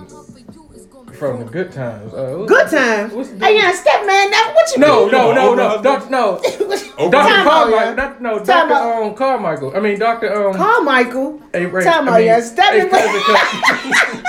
[1.19, 2.13] from the Good Times.
[2.13, 3.13] Uh, Good Times.
[3.13, 4.31] What's the Hey, yeah, Stedman.
[4.31, 5.11] Now, what you No, mean?
[5.11, 6.37] no, no, no, Oprah Doc, no.
[6.43, 7.93] Oprah- Doctor Time out, yeah.
[7.93, 7.95] Carmichael.
[7.95, 9.03] Doc- No, Time Doctor out.
[9.03, 9.75] um, Carmichael.
[9.75, 10.53] I mean, Doctor um.
[10.55, 11.41] Carmichael.
[11.53, 12.39] Hey, Ray, Time I mean, yeah.
[12.39, 12.89] Stedman.
[12.89, 13.21] hey, cousin,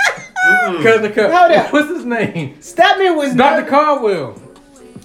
[0.83, 1.31] cousin, cousin, cousin.
[1.37, 1.73] Hold up.
[1.73, 2.61] What's his name?
[2.61, 4.41] Stedman was Doctor not- Caldwell.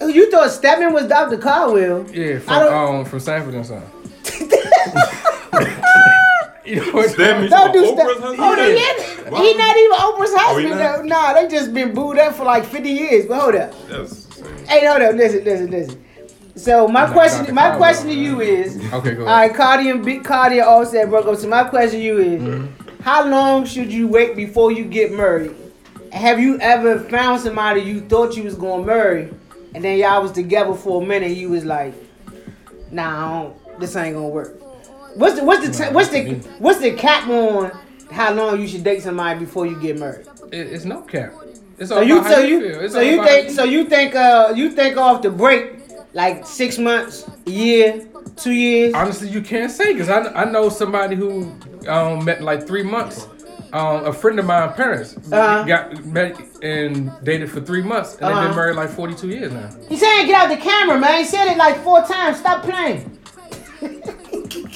[0.00, 1.38] You thought Stedman was Dr.
[1.38, 2.05] Caldwell?
[2.12, 3.83] Yeah, from don't- um from Sanford and Son.
[6.66, 7.16] you know what?
[7.16, 8.22] That means Don't do Oprah's Stedman.
[8.22, 8.40] husband?
[8.40, 9.40] Oh, Yeah.
[9.42, 10.70] He not even Oprah's Oh, he husband.
[10.81, 10.96] not?
[10.98, 11.02] though.
[11.02, 13.26] Nah, they just been booed up for like 50 years.
[13.26, 13.74] But hold up.
[13.88, 14.26] That's.
[14.68, 15.14] Hey, hold up.
[15.14, 16.05] Listen, listen, listen.
[16.57, 18.24] So my Nah, question, my Caldwell, question to man.
[18.24, 19.50] you is, Okay, go all ahead.
[19.50, 21.37] right, Cardi and Big Cardi and Offset broke up.
[21.37, 23.02] So my question to you is, Mm-hmm.
[23.02, 25.55] how long should you wait before you get married?
[26.12, 29.29] Have you ever found somebody you thought you was gonna marry,
[29.74, 31.92] and then y'all was together for a minute, and you was like,
[32.90, 33.02] Nah,
[33.38, 34.59] I don't, this ain't gonna work.
[35.16, 37.72] What's the what's the t- what's the what's the cap on
[38.11, 40.26] how long you should date somebody before you get married?
[40.52, 41.33] It, it's no cap.
[41.79, 44.52] It's So all you so how you, you so you think so you think uh
[44.55, 45.81] you think off the break
[46.12, 48.94] like six months, a year, two years.
[48.94, 51.52] Honestly, you can't say because I, I know somebody who
[51.88, 53.26] um, met like three months.
[53.72, 55.64] Um, a friend of mine, parents, Uh-huh.
[55.64, 58.46] got met and dated for three months, and they've Uh-huh.
[58.46, 59.68] been married like forty-two years now.
[59.88, 61.18] He's saying get out the camera, man.
[61.18, 62.38] He said it like four times.
[62.38, 63.18] Stop playing.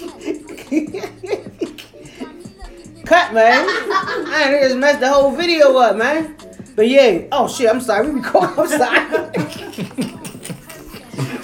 [3.04, 3.66] Cut, man.
[3.68, 6.36] I just messed the whole video up, man.
[6.76, 7.22] But yeah.
[7.32, 8.08] Oh shit, I'm sorry.
[8.10, 8.58] We recording.
[8.58, 9.00] I'm sorry.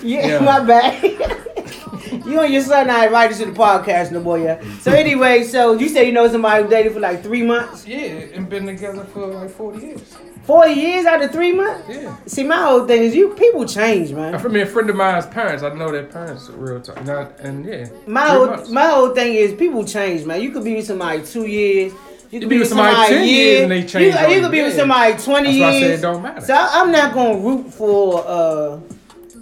[0.09, 0.39] yeah, Yeah.
[0.41, 1.03] my bad.
[2.27, 4.61] you and your son not invited to the podcast no more, yeah.
[4.81, 7.99] So anyway, so you say you know somebody who dated for like three months, Yeah,
[8.35, 10.15] and been together for like forty years.
[10.47, 11.89] Forty years out of three months.
[11.89, 12.17] Yeah.
[12.27, 14.35] See, my whole thing is you people change, man.
[14.35, 15.63] I mean, a friend of mine's parents.
[15.63, 17.05] I know their parents real time.
[17.05, 18.71] Not, and yeah, My whole, months.
[18.71, 20.41] my whole thing is people change, man.
[20.41, 21.93] You could be with somebody two years.
[22.31, 24.75] You could be with somebody 10 years and they change You, you could be with
[24.77, 25.83] somebody twenty That's why I years.
[25.83, 26.41] said it don't matter.
[26.41, 28.81] So I- I'm not gonna root for uh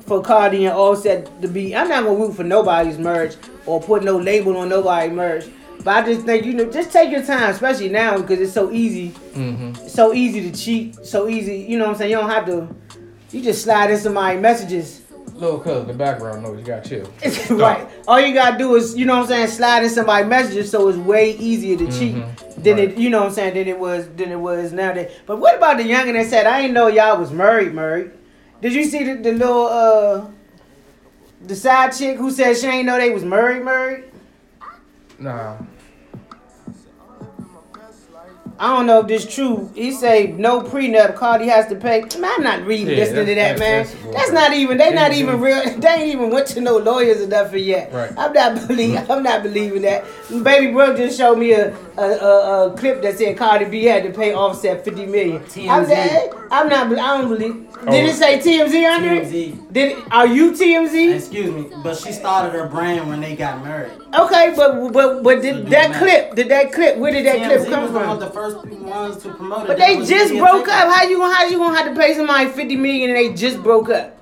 [0.02, 1.74] for Cardi and Offset to be.
[1.74, 5.46] I'm not gonna root for nobody's merge or put no label on nobody's merge.
[5.84, 8.70] But I just think you know, just take your time, especially now because it's so
[8.72, 9.86] easy, Mm-hmm.
[9.86, 11.56] so easy to cheat, so easy.
[11.58, 12.10] You know what I'm saying?
[12.10, 12.74] You don't have to.
[13.30, 15.02] You just slide in somebody's messages.
[15.34, 16.60] Little cuz the background noise.
[16.60, 17.10] You got chill.
[17.56, 17.86] right.
[18.06, 20.88] All you gotta do is, you know what I'm saying, slide in somebody's messages so
[20.88, 22.14] it's way easier to cheat
[22.62, 22.90] than Right.
[22.90, 25.10] it you know what I'm saying, than it was than it was nowadays.
[25.26, 28.12] But what about the youngin that said, I didn't know y'all was married, married?
[28.62, 30.26] Did you see the, the little uh
[31.44, 34.04] the side chick who said she ain't know they was married, married?
[35.18, 35.56] Nah.
[38.58, 39.70] I don't know if this true.
[39.74, 41.16] He say no prenup.
[41.16, 42.02] Cardi has to pay.
[42.18, 44.04] Man, I'm not reading Yeah, listening to that, that's- man.
[44.04, 44.78] that's- That's, not even.
[44.78, 45.62] They not even real.
[45.80, 47.92] They ain't even went to no lawyers or nothing yet.
[47.92, 48.12] Right.
[48.16, 49.10] I'm not believe.
[49.10, 50.04] I'm not believing that.
[50.42, 54.02] Baby Brooke just showed me a a, a, a clip that said Cardi B had
[54.04, 55.36] to pay Offset 50 million.
[55.36, 55.86] I'm, TMZ.
[55.88, 56.86] saying, I'm not.
[56.92, 57.66] I don't believe.
[57.86, 57.90] Oh.
[57.90, 59.24] Did it say TMZ under it?
[59.28, 59.72] TMZ.
[59.72, 61.16] Did it, are you TMZ?
[61.16, 63.92] Excuse me, but she started her brand when they got married.
[64.16, 66.34] Okay, but but but did do that clip?
[66.36, 66.98] Did that clip?
[66.98, 68.20] Where did that TMZ clip come was the one from?
[68.20, 69.66] the first ones to promote it.
[69.68, 70.76] But That they was just Nia broke Taylor.
[70.78, 70.94] up.
[70.94, 73.62] How you gonna how you gonna have to pay somebody fifty million and they just
[73.62, 74.16] broke up?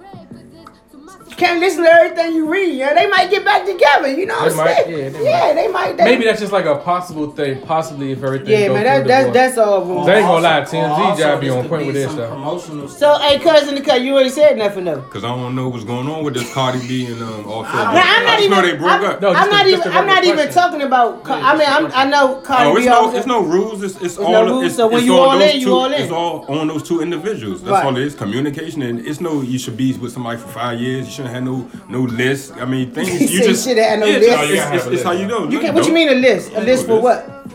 [1.42, 2.76] You can't listen to everything you read.
[2.78, 4.06] Yeah, they might get back together.
[4.06, 4.90] You know what They I'm might, saying?
[4.96, 5.96] yeah, they yeah, they might.
[5.96, 7.60] They, Maybe that's just like a possible thing.
[7.62, 8.46] Possibly if everything.
[8.48, 8.84] yeah, go man.
[8.84, 9.34] through That, the that's board.
[9.34, 10.06] that's all wrong.
[10.06, 12.04] They ain't gonna lie, Also- TMZ also, job be on could point be with this
[12.04, 12.28] some stuff.
[12.30, 15.00] Promotional So, hey, cousin, the cut, you already said nothing though.
[15.02, 17.74] Cause I don't know what's going on with this Cardi B and um, Offset.
[17.74, 18.62] Now, I'm not just even.
[18.62, 19.20] they broke I'm, up.
[19.20, 19.80] No, I'm not a- even.
[19.80, 21.22] just a I'm not regular even talking about.
[21.26, 22.80] Yeah, I mean, just a I'm, I know Cardi Oh, B.
[22.82, 23.82] it's no, it's no rules.
[23.82, 24.30] It's, it's all.
[24.30, 26.02] no rules, It's, so when you on all those in, you two, all in.
[26.02, 27.64] It's all on those two individuals.
[27.64, 28.14] That's all it is.
[28.14, 29.42] Communication, and it's no.
[29.42, 31.06] You should be with somebody for five years.
[31.06, 32.52] You shouldn't have no no list.
[32.56, 33.32] I mean, things.
[33.32, 34.28] You said just shit had no yeah, list.
[34.30, 35.48] It's, No, you it's, it's how you know.
[35.48, 35.94] You can, what you don't.
[35.94, 36.52] mean a list?
[36.52, 37.04] A list for list.
[37.04, 37.46] what?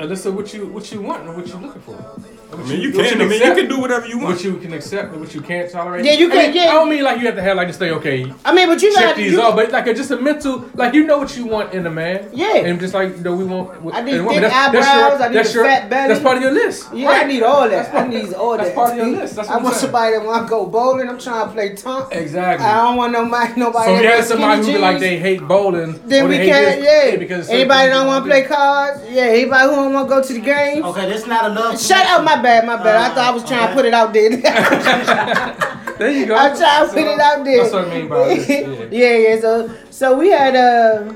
[0.00, 2.37] And listen, what you what you want and what you're looking for.
[2.50, 3.20] What I mean, you what can.
[3.20, 4.36] I mean, you accept, can do whatever you want.
[4.36, 6.04] What you can accept and what you can't tolerate.
[6.04, 6.62] Yeah, you I can- mean, yeah.
[6.70, 7.92] I don't mean like you have to have like this thing.
[7.92, 10.16] Okay, I mean, but you check got these you, off, but like a, just a
[10.16, 12.30] mental, like you know what you want in a man.
[12.32, 12.56] Yeah.
[12.56, 13.94] and just like you know we want.
[13.94, 14.40] I need in woman.
[14.42, 16.08] thick That's- that's eyebrows, your- I need that's a your- fat belly.
[16.08, 16.88] That's part of your list.
[16.94, 17.24] Yeah, right.
[17.26, 17.70] I need all that.
[17.70, 18.64] That's I part- need all that.
[18.64, 19.36] that's part of your list.
[19.36, 19.92] That's I what want I'm saying.
[19.92, 21.08] somebody that want to go bowling.
[21.10, 22.14] I'm trying to play tonk.
[22.14, 22.66] Exactly.
[22.66, 23.60] I don't want nobody.
[23.60, 23.84] Nobody.
[23.86, 26.00] So that you wear had somebody who be like they hate bowling.
[26.06, 26.82] Then we can't.
[26.82, 27.16] Yeah.
[27.16, 29.00] because Anybody don't want to play cards?
[29.10, 29.22] Yeah.
[29.24, 30.82] Anybody who don't want to go to the game?
[30.84, 31.78] Okay, that's not enough.
[31.80, 33.10] Shut up, my bad, my bad.
[33.10, 35.74] I thought I was trying to put it out there.
[35.98, 36.36] There you go.
[36.36, 37.62] I'm trying to put it out there.
[37.62, 38.32] That's what I mean by.
[38.32, 38.86] Yeah.
[38.92, 39.40] yeah, yeah.
[39.40, 41.12] So, so we had uh,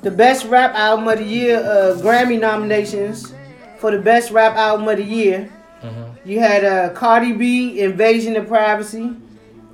[0.00, 3.34] the best rap album of the year uh, Grammy nominations
[3.78, 5.52] for the best rap album of the year.
[5.82, 6.28] Mm-hmm.
[6.28, 9.14] You had uh, Cardi B, Invasion of Privacy.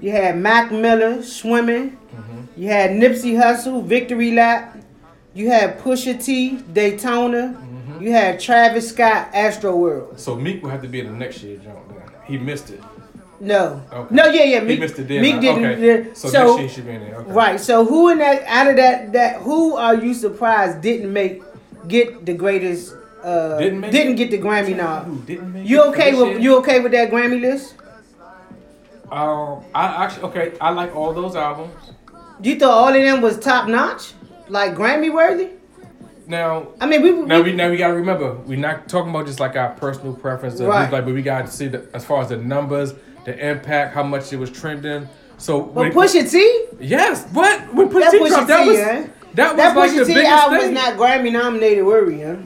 [0.01, 1.91] You had Mac Miller, Swimming.
[1.93, 2.61] Mm-hmm.
[2.61, 4.77] You had Nipsey Hussle, Victory Lap.
[5.35, 7.57] You had Pusha T, Daytona.
[8.01, 10.19] You had Travis Scott, Astro World.
[10.19, 11.77] So Meek will have to be in the next year, John.
[11.89, 12.03] Then.
[12.25, 12.83] He missed it.
[13.43, 14.15] No, Okay.
[14.15, 14.61] no, yeah, yeah.
[14.61, 15.23] He Meek, missed the deadline.
[15.23, 15.65] Meek didn't.
[15.65, 16.11] Okay.
[16.15, 17.17] So, So, next year he should be in there.
[17.17, 17.33] Okay.
[17.33, 17.61] right.
[17.61, 21.43] So who in that out of that that who are you surprised didn't make
[21.89, 22.95] get the greatest?
[23.23, 24.17] Uh, Didn't make didn't it?
[24.17, 25.05] get the Grammy nom.
[25.05, 27.75] Who didn't make You okay with you okay with that Grammy list?
[29.11, 30.53] Um, I actually okay.
[30.61, 31.73] I like all those albums.
[32.43, 34.13] You thought all of them was top notch,
[34.49, 35.49] like Grammy worthy?
[36.27, 39.27] Now, I mean, we, now we we now we gotta remember we're not talking about
[39.27, 40.61] just like our personal preference.
[40.61, 40.91] Right.
[40.91, 44.03] like, but we got to see the as far as the numbers, the impact, how
[44.03, 45.09] much it was trending.
[45.39, 49.07] So but when, Pusha T, yes, what when Pusha that T dropped, that was yeah.
[49.35, 52.37] that was that like Pusha the T biggest album was not Grammy nominated, worthy, huh?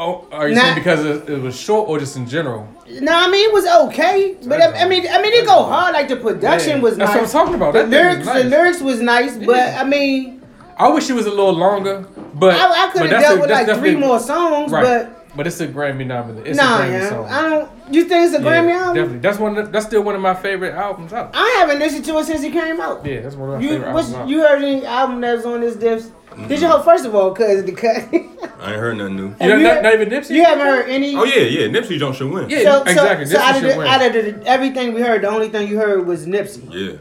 [0.00, 2.68] oh, are you Not- saying because it, it was short or just in general?
[2.88, 5.94] No, I mean it was okay, but I, I mean, I mean it go hard.
[5.94, 6.82] Like the production Yeah.
[6.82, 7.32] was That's nice.
[7.34, 7.72] what I'm talking about.
[7.74, 8.42] The That thing lyrics, nice.
[8.42, 9.78] the lyrics was nice, but Yeah.
[9.80, 10.42] I mean,
[10.76, 12.06] I wish it was a little longer,
[12.40, 14.82] but I, I could have dealt a- with like three more songs, Right.
[14.84, 16.42] but But it's a Grammy nominee.
[16.50, 17.26] It's nah, a Grammy yeah, song.
[17.28, 17.70] I don't.
[17.94, 18.94] You think it's a Yeah, Grammy album?
[18.96, 19.18] Definitely.
[19.20, 19.54] That's one.
[19.54, 21.30] The, that's still one of my favorite albums out.
[21.34, 23.06] I haven't listened to it since it came out.
[23.06, 24.22] Yeah, that's one of my You favorite what's, albums.
[24.24, 24.28] out.
[24.28, 26.10] you heard any album that's on this disc?
[26.48, 28.08] Did you hear first of all, cause the cut?
[28.60, 29.22] I ain't heard nothing new.
[29.40, 30.30] You you not, heard- not even Nipsey.
[30.30, 31.14] you haven't heard any?
[31.16, 31.66] Oh yeah, yeah.
[31.68, 32.48] Nipsey don't should win.
[32.50, 33.26] Yeah, So, exactly.
[33.26, 33.86] So, so out of, the, win.
[33.86, 36.66] out of the, everything we heard, the only thing you heard was Nipsey.
[36.72, 36.98] Yeah.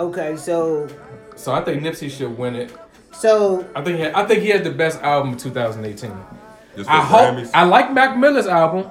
[0.00, 0.88] Okay, so
[1.36, 2.74] So I think Nipsey should win it.
[3.14, 6.12] So I think he had, I think he had the best album of 2018.
[6.76, 7.50] Just I hope Grammys.
[7.54, 8.90] I like Mac Miller's album.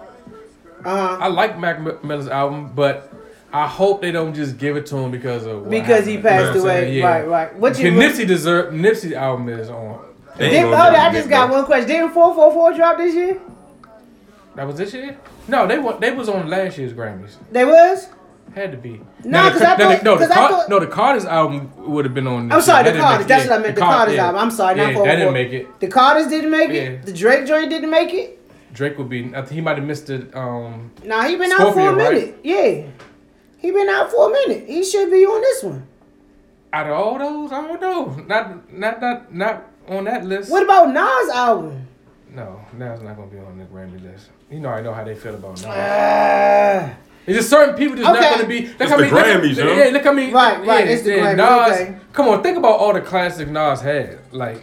[0.86, 3.14] uh I like Mac Miller's album, but
[3.52, 6.56] I hope they don't just give it to him because of what because he passed
[6.56, 6.98] You know away.
[6.98, 7.06] Yeah.
[7.06, 7.56] Right, right.
[7.56, 10.04] What you Because Nipsey deserve Nipsey's album is on.
[10.40, 11.88] Did, gonna oh, I just got one question.
[11.88, 13.40] Didn't 444 drop this year?
[14.56, 15.18] That was this year?
[15.48, 17.36] No, they wa- they was on last year's Grammys.
[17.52, 18.08] They was?
[18.56, 19.02] Had to be.
[19.24, 21.26] No, the 'cause Ca- I thought- no, the 'cause I Car- thought- no, the Carter's
[21.26, 22.52] album would have been on.
[22.52, 23.26] I'm sorry, the Carters.
[23.26, 23.76] That's what I meant.
[23.76, 24.42] The, Car- Carters album.
[24.42, 25.06] I'm sorry, Yeah, not 444.
[25.08, 25.80] that didn't make it.
[25.80, 27.06] The Carters didn't make it.
[27.06, 28.40] The Drake joint didn't make it.
[28.74, 29.32] Drake would be.
[29.36, 30.36] I think he might have missed it.
[30.36, 32.14] Um, Nah, he been out for a Scorpion, right?
[32.14, 32.40] minute.
[32.44, 32.84] Yeah,
[33.58, 34.66] he been out for a minute.
[34.68, 35.88] He should be on this one.
[36.74, 38.06] out of all those, I don't know.
[38.28, 40.50] Not not not not on that list.
[40.52, 41.88] What about Nas album?
[42.34, 44.30] No, Nas not gonna be on the Grammy list.
[44.50, 45.66] You know, I know how they feel about Nas.
[45.68, 46.90] Ah.
[47.26, 48.20] It's just certain people just Okay.
[48.20, 48.68] not gonna be.
[48.68, 49.76] Look It's how the many- look- Grammys, yo.
[49.76, 50.34] Yeah, look how many.
[50.34, 51.80] Right, right, yeah, it's the yeah, Grammys, Nas.
[51.82, 51.96] okay.
[52.12, 54.20] Come on, think about all the classic Nas had.
[54.32, 54.62] Like,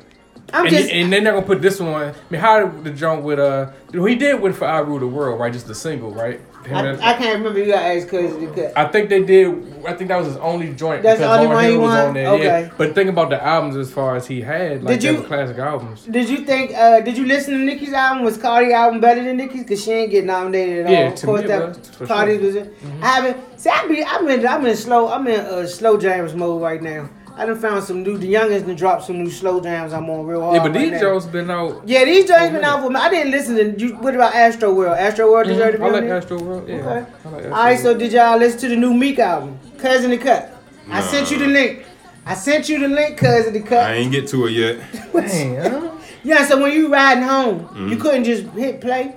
[0.53, 0.91] I'm and, just.
[0.91, 1.95] and they're not gonna put this one.
[1.95, 3.71] I mean, how did the jump with uh?
[3.93, 5.53] He did win for I Rule the World, right?
[5.53, 6.41] Just the single, right?
[6.67, 7.59] I, I can't remember.
[7.59, 8.73] You got asked because the cut.
[8.77, 9.49] I think they did.
[9.87, 11.03] I think that was his only joint.
[11.03, 12.07] That's the only Lauryn one he Hill was won?
[12.09, 12.29] on there.
[12.29, 12.45] Okay.
[12.45, 12.71] Yeah.
[12.77, 14.85] But think about the albums as far as he had.
[14.85, 16.05] Like Did you- classic albums.
[16.05, 16.73] Did you think?
[16.75, 18.25] uh Did you listen to Nicki's album?
[18.25, 19.65] Was Cardi album better than Nicki's?
[19.67, 20.93] Cause she ain't get nominated at all.
[20.93, 21.69] Yeah, to course, me that
[21.99, 22.47] was, Cardi sure.
[22.47, 22.57] was.
[22.57, 22.75] In.
[23.03, 23.61] I haven't.
[23.61, 24.05] See, I be.
[24.05, 24.47] I'm in.
[24.47, 25.09] I'm in slow.
[25.09, 27.09] I'm in uh, slow jams mode right now.
[27.41, 28.19] I done found some new.
[28.19, 29.93] The youngest done dropped some new slow jams.
[29.95, 30.57] I'm on real hard.
[30.57, 31.01] Yeah, but right these now.
[31.01, 31.83] Joes been out.
[31.89, 32.97] Yeah, these joints been out for me.
[32.97, 33.95] I didn't listen to you.
[33.97, 34.99] What about Astro World?
[34.99, 36.17] Astro World deserved to be I like there?
[36.19, 36.69] Astro World.
[36.69, 36.75] Yeah.
[36.77, 36.89] Okay.
[36.89, 40.11] I like Astro All right, so did y'all listen to the new Meek album, Cousin
[40.11, 40.55] the Cut?
[40.91, 41.87] I sent you the link.
[42.27, 43.85] I sent you the link, Cousin the Cut.
[43.91, 45.13] I ain't get to it yet.
[45.15, 45.99] Damn.
[46.23, 47.89] Yeah, so when you riding home, Mm-hmm.
[47.89, 49.15] you couldn't just hit play.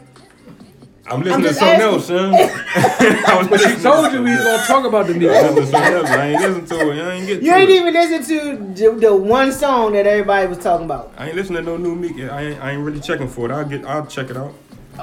[1.05, 2.31] I'm listening I'm to something else, son.
[3.49, 5.43] But she told you we was gonna talk about the else.
[5.43, 5.55] I Migos.
[5.55, 6.09] listening to something else.
[6.09, 7.01] I ain't listen to it.
[7.03, 7.73] I ain't get You ain't it.
[7.75, 11.13] even listen to the, the one song that everybody was talking about.
[11.17, 12.17] I ain't listening to no new Meek.
[12.29, 13.51] I ain't, I ain't really checking for it.
[13.51, 13.83] I'll get.
[13.85, 14.53] I'll check it out.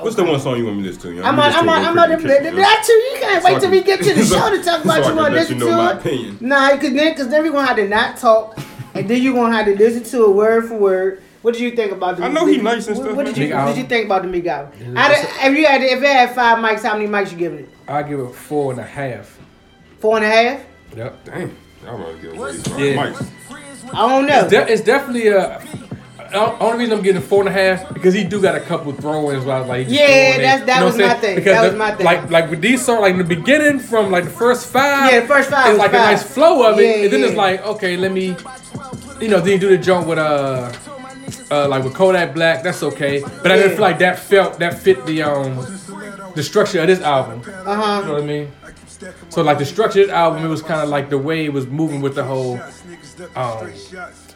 [0.00, 1.08] What's the one song you want me to listen to?
[1.16, 2.92] You know, I'm on, I'm on, I'm on the, real quick, the, that too.
[2.92, 5.10] You can't wait So I till we get to the show to talk about so
[5.10, 6.00] you want to you listen my to it.
[6.00, 6.38] opinion.
[6.40, 8.56] Nah, cause then, cause then we gonna have to not talk,
[8.94, 11.22] and then you are gonna have to listen to it word for word.
[11.42, 12.24] What did you think about the?
[12.24, 13.84] I know he the- nice and what, stuff, What did you Big What did you
[13.84, 14.96] think about the Meek album?
[14.96, 17.60] Out of, if you had, if it had five mics, how many mics you giving
[17.60, 17.68] it?
[17.88, 19.38] I give it four and a half.
[20.00, 20.60] Four and a half.
[20.96, 21.24] Yep.
[21.24, 22.52] Damn, I'm about to get away.
[22.52, 23.10] Yeah.
[23.10, 23.30] Mics.
[23.94, 24.48] I don't know.
[24.48, 25.38] De- it's definitely a.
[26.32, 28.92] uh, Only reason I'm getting four and a half because he do got a couple
[28.92, 29.44] throw-ins.
[29.46, 31.34] Where I was like, just Yeah, that's- that You know was what my thing.
[31.36, 32.04] Because That the- was my thing.
[32.06, 35.20] Like, like with these songs, like in the beginning, from like the first five, Yeah,
[35.20, 36.00] the first five it's like five.
[36.00, 38.36] a nice flow of it, Yeah, and then it's like, okay, let me,
[39.20, 40.70] you know, then you do the jump with uh,
[41.50, 44.78] uh, like with Kodak Black, that's okay, but I didn't feel like that felt that
[44.78, 45.56] fit the um,
[46.34, 47.42] the structure of this album.
[47.66, 48.00] Uh huh.
[48.02, 48.52] You know what I mean?
[49.30, 51.52] So like the structure of this album, it was kind of like the way it
[51.52, 52.60] was moving with the whole,
[53.34, 53.72] um,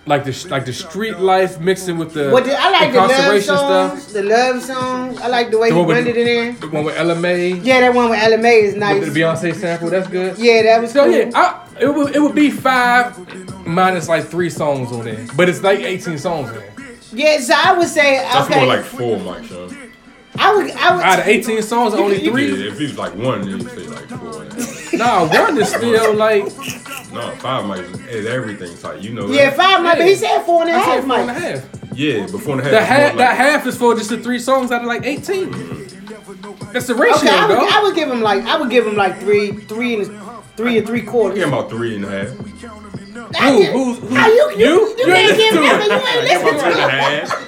[0.07, 4.12] like the like the street life mixing with the, the, I like the love songs.
[4.12, 5.18] The love songs.
[5.20, 6.57] I like the way The he blended it in.
[6.61, 9.00] The one with Ella Mai, Yeah, that one with Ella Mai is nice.
[9.00, 10.38] with the Beyonce sample, that's good.
[10.38, 11.12] Yeah, that was So cool.
[11.14, 15.48] yeah, I, it would it would be five minus like three songs on there, but
[15.50, 16.70] it's like eighteen songs there.
[17.14, 18.59] Yeah, so I would say That's okay.
[18.61, 19.90] more like four mics, son.
[20.37, 21.05] I would, I would.
[21.05, 22.68] Out of eighteen songs, only Yeah, three.
[22.68, 24.42] if he was like one, then you say like four.
[24.42, 24.92] and a half.
[24.94, 26.44] Nah, one is still like
[27.12, 28.77] No, five mics is everything.
[28.83, 29.29] Like you know.
[29.29, 29.57] yeah, that.
[29.57, 31.40] five mic, but he said four and a I half said four and a mics.
[31.40, 31.96] half.
[31.96, 32.72] Yeah, but four and a half.
[32.72, 35.05] The is half more that half is for just the three songs out of like
[35.05, 35.53] eighteen.
[36.72, 37.68] That's the ratio, Okay, I would, though.
[37.70, 40.20] I would give him like, I would give him like three, three and
[40.57, 41.38] three and three quarters.
[41.38, 42.84] Yeah, about three and a half.
[43.37, 44.14] Who, who's, who?
[44.14, 45.87] How you, you, you, you, you ain't listen to it.
[45.87, 47.44] You ain't listen to me.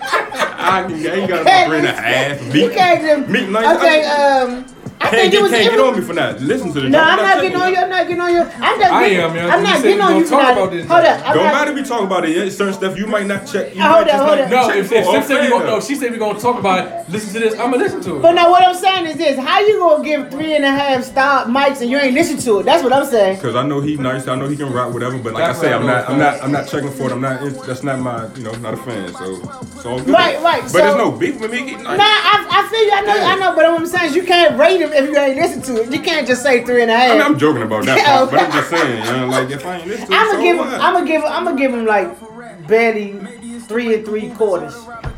[0.59, 0.83] I
[1.15, 2.43] ain't got a three and a half.
[2.53, 4.76] Meet meat, okay, um.
[5.01, 5.51] I can't think get, it was.
[5.53, 6.41] can't it get on me for that.
[6.41, 6.99] Listen to the No.
[7.01, 7.79] I'm not checking getting on you.
[7.79, 8.41] I'm not getting on you.
[8.43, 8.91] I'm not.
[8.93, 9.51] I am, man.
[9.51, 10.53] I'm You not said getting on you talk for that.
[10.57, 11.25] about this Hold up.
[11.27, 12.37] Don't not- matter if we talk about it.
[12.37, 13.75] Yeah, certain stuff you might not check.
[13.75, 14.51] You Hold up, hold up.
[14.51, 15.51] No, check if, if Sim said we fair.
[15.51, 17.09] gonna, no, she said we gonna talk about it.
[17.11, 17.53] Listen to this.
[17.55, 18.23] I'm gonna listen to it.
[18.23, 21.05] But now what I'm saying is this: How you gonna give three and a half
[21.05, 22.63] star mics and you ain't listen to it?
[22.65, 23.39] That's what I'm saying.
[23.41, 25.73] Cause I know he nice, I know he can rap whatever, but like I say,
[25.73, 27.13] I'm I'm not, I'm not, I'm not checking for it.
[27.13, 29.13] I'm not, that's not my, you know, not a fan.
[29.15, 30.09] So, it's all good.
[30.09, 31.59] Right, right, But there's no beef with me.
[31.59, 31.85] He nice.
[31.99, 32.93] Nah, I, I feel you.
[32.93, 33.55] I know, I know.
[33.57, 35.93] But what I'm saying is you can't rate him if you ain't listen to it.
[35.93, 37.11] You can't just say three and a half.
[37.13, 39.27] and a I mean, I'm joking about that part, but I'm just saying, you know,
[39.29, 40.65] like if I ain't listen to it, I'm so gonna give him.
[40.67, 40.81] what?
[40.81, 41.29] I'm gonna give him.
[41.33, 43.13] I'm gonna give him like barely
[43.61, 44.75] three and three quarters.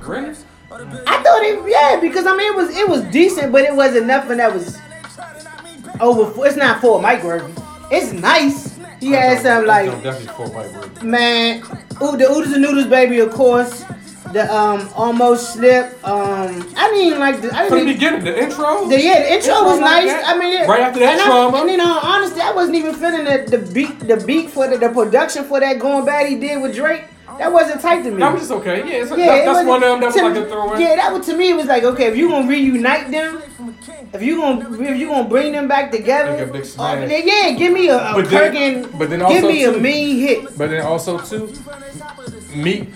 [0.06, 0.34] Really?
[0.70, 4.06] I thought it, yeah, because I mean it was it was decent, but it wasn't
[4.06, 4.78] nothing that was
[6.00, 6.30] over.
[6.30, 7.52] Four, It's not for Mike Worthy.
[7.90, 8.78] It's nice.
[9.00, 11.02] He had some like definitely four white words.
[11.02, 11.62] man,
[12.02, 13.84] ooh, the oodles and noodles baby, of course.
[14.32, 15.96] The um almost slip.
[16.06, 17.54] Um, I didn't even like the.
[17.54, 18.88] I From the didn't even, beginning, the intro.
[18.88, 20.12] the yeah, the intro Intro was like nice.
[20.12, 20.24] that.
[20.26, 21.58] I mean, it, Right after that and I- trauma.
[21.62, 24.76] and you know, honestly, I wasn't even feeling the, the beat, the beat for the,
[24.76, 27.04] the production for that going bad he did with Drake.
[27.38, 28.18] That wasn't tight to me.
[28.18, 28.78] That was just okay.
[28.78, 30.80] Yeah, it's, Yeah, that, that's one of them that was to like me- a throwaway.
[30.80, 31.50] Yeah, that was to me.
[31.50, 33.40] It was like, okay, if you gonna reunite them,
[34.12, 37.52] if you gonna if you gonna bring them back together, Like a oh, then, yeah,
[37.56, 40.18] give me a, a But then- Kirkin, but then give also me a too- mean
[40.18, 40.58] hit.
[40.58, 41.52] But then also too,
[42.56, 42.88] me,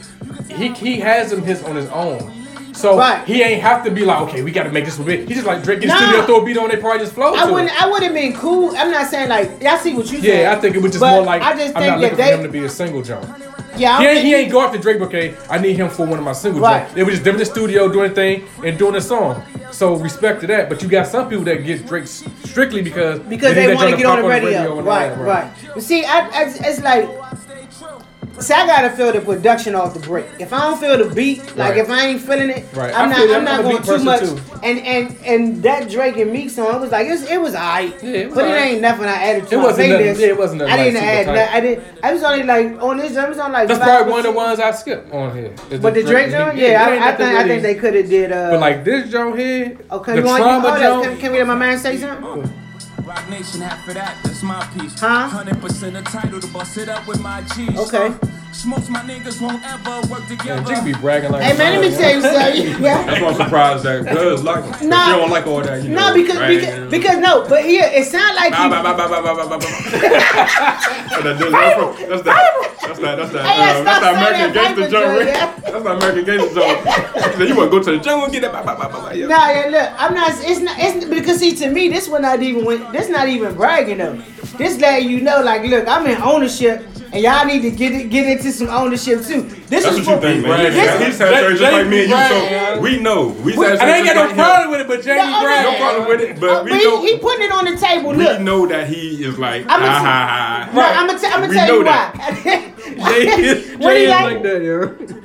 [0.48, 2.32] he he has him his on his own.
[2.74, 3.22] So Right.
[3.26, 5.28] he ain't have to be like, okay, we got to make this a bit.
[5.28, 6.00] He just like Drake in the Nah.
[6.00, 7.70] studio, throw a beat on, they probably just flow I wouldn't.
[7.70, 7.82] it.
[7.82, 8.74] I would have been cool.
[8.76, 9.62] I'm not saying like.
[9.62, 10.40] I see what you saying.
[10.40, 12.16] Yeah, I think it was just more like I just I'm think not that looking
[12.16, 12.30] they.
[12.32, 13.26] for him to be a single jump.
[13.76, 16.24] yeah, He ain't, he ain't go after Drake, okay, I need him for one of
[16.24, 16.84] my single Right.
[16.86, 16.96] jumps.
[16.96, 19.42] It was just them in the studio doing a thing and doing a song.
[19.70, 20.68] So respect to that.
[20.70, 23.96] But you got some people that get Drake strictly because because need they want to
[23.96, 24.76] get on the radio.
[24.76, 27.08] all right, right, But see, I, I, it's like.
[28.40, 30.24] See, I gotta feel the production off the break.
[30.40, 31.78] If I don't feel the beat, like Right.
[31.78, 32.92] if I ain't feeling it, Right.
[32.92, 33.30] I'm I not.
[33.36, 34.20] I'm, not I'm going too much.
[34.20, 34.38] too.
[34.62, 37.54] And and and that Drake and Meek song, it was like it was, it was
[37.54, 40.26] alright, Yeah, it was but it ain't nothing I added to It wasn't nothing- yeah,
[40.26, 41.26] it wasn't nothing I didn't add.
[41.28, 41.54] that.
[41.54, 41.84] I didn't.
[42.02, 43.16] I was only like on this.
[43.16, 43.68] I was on like.
[43.68, 45.52] That's probably one of the ones I skipped on here.
[45.70, 48.32] is But the Drake joint, yeah, I, I think I think they could have did.
[48.32, 51.04] Uh, But like this joint here, okay, the you want, trauma joint.
[51.04, 52.50] can, can we let my man say something?
[53.14, 54.98] Roc Nation, half of that, that's my piece.
[54.98, 55.28] Huh?
[55.30, 57.78] 100% the title to bust it up with my G's.
[57.78, 58.31] Okay.
[58.52, 60.70] Smokes my niggas won't ever work together.
[60.70, 61.42] Yeah, be bragging like.
[61.42, 62.82] Hey man, let me tell you something.
[62.82, 64.82] That's why I'm surprised that good like.
[64.82, 65.82] No, don't like all that.
[65.82, 68.52] You no, know, because, because because no, but yeah, it sounds like.
[68.52, 69.92] Bah, That's bah, that's, that's, that's, that.
[72.82, 73.16] That's that.
[73.16, 73.84] That's that.
[73.84, 75.26] That's that American gangster joke.
[75.26, 75.60] Yeah.
[75.60, 77.34] That's that American gangster joke.
[77.34, 79.16] so you want to go to the jungle and get that?
[79.16, 79.26] Yeah.
[79.28, 80.30] Nah, yeah, look, I'm not.
[80.44, 80.76] It's not.
[80.78, 82.64] It's because see, to me, this one not even.
[82.92, 84.22] This not even bragging though.
[84.58, 88.10] This letting you know, like, look, I'm in ownership and y'all need to get it,
[88.10, 89.42] get into some ownership too.
[89.42, 90.50] This That's is what you think, man.
[90.50, 91.04] Brad, He's, yeah.
[91.06, 93.28] he's Sagittarius just like me and you, so we know.
[93.44, 94.36] We I ain't got no like him.
[94.36, 95.64] problem with it, but Jamie No, Brad.
[95.64, 97.00] No problem with it, but Uh, we but know.
[97.02, 98.10] he, he putting it on the table.
[98.10, 98.18] Look.
[98.18, 100.70] We Look, know that he is like, I'ma ah, t- ha, ha.
[100.74, 102.16] no, I'm gonna, t- I'm gonna We tell know you that.
[102.16, 103.12] why.
[103.12, 104.24] Jay is, Jay he is like?
[104.34, 105.21] like that, yo.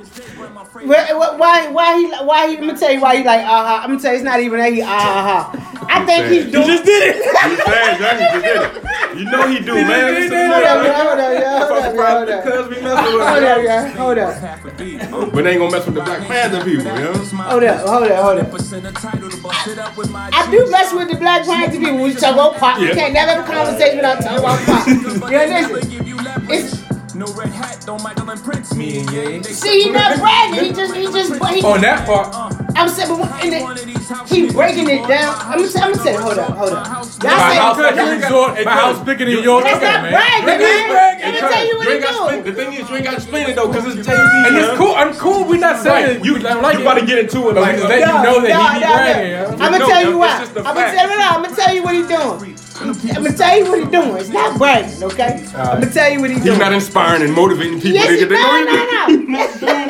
[0.86, 2.56] Why, why, why he, why he?
[2.58, 3.64] I'm gonna tell you why he like uh-huh.
[3.64, 3.80] ha.
[3.82, 5.50] I'm gonna tell you it's not even that he ha.
[5.90, 6.66] I think he's You doing.
[6.66, 7.24] just did it.
[7.98, 8.20] Johnny.
[8.20, 9.18] Just did it.
[9.18, 10.28] You know he do, man.
[10.28, 12.44] Hold up, hold up, yeah, hold up, hold up.
[12.44, 15.00] Because we with Hold up, yeah, hold up, Half a beat.
[15.10, 17.12] But they ain't gonna mess with the Black Panther people, you know?
[17.14, 18.50] hold up, hold up, hold up.
[18.50, 21.78] Percent entitled to bust it up with my I do mess with the Black Panther
[21.78, 22.02] people.
[22.02, 22.80] We talk about pop.
[22.80, 22.94] Yeah.
[22.94, 25.30] can't never have a conversation without talking about pop.
[25.30, 25.90] Yeah, listen.
[25.90, 26.50] Give you leverage.
[26.50, 26.87] It's-
[27.18, 29.42] No red hat, don't Michael and Prince me and Ye.
[29.42, 30.64] See, he not bragging.
[30.66, 32.30] He just, he just, he, On that part,
[32.78, 35.34] I'm saying, but in the, he breaking it down.
[35.34, 36.86] I'm gonna, I'm gonna tell you, hold up, hold up.
[36.86, 38.64] Y'all my house like a you resort.
[38.64, 39.64] My house bigger than yours.
[39.64, 40.90] That's Come not bragging, That man.
[40.94, 41.24] bragging.
[41.26, 42.14] Let me tell you what you he doing.
[42.30, 44.46] spin- The thing is, you ain't got to explain it though, because it's Jay Z.
[44.46, 44.94] And it's cool.
[44.94, 45.42] I'm cool.
[45.44, 46.24] We not saying Right.
[46.24, 48.54] You, we like you about to get into it like, we let you know that
[48.54, 49.34] he be bragging.
[49.58, 50.38] I'm gonna No, tell you it's why.
[50.38, 50.94] just the I'm gonna fact.
[50.94, 51.18] tell you.
[51.18, 52.57] I'm gonna tell you what he's doing.
[52.80, 54.16] I'm gonna tell you what he's doing.
[54.16, 55.44] It's not bragging, okay?
[55.56, 56.50] I'm gonna tell you what he's doing.
[56.52, 57.92] He's not inspiring and motivating people.
[57.92, 58.18] Yes, nigga.
[58.18, 59.48] he, They no, no, no.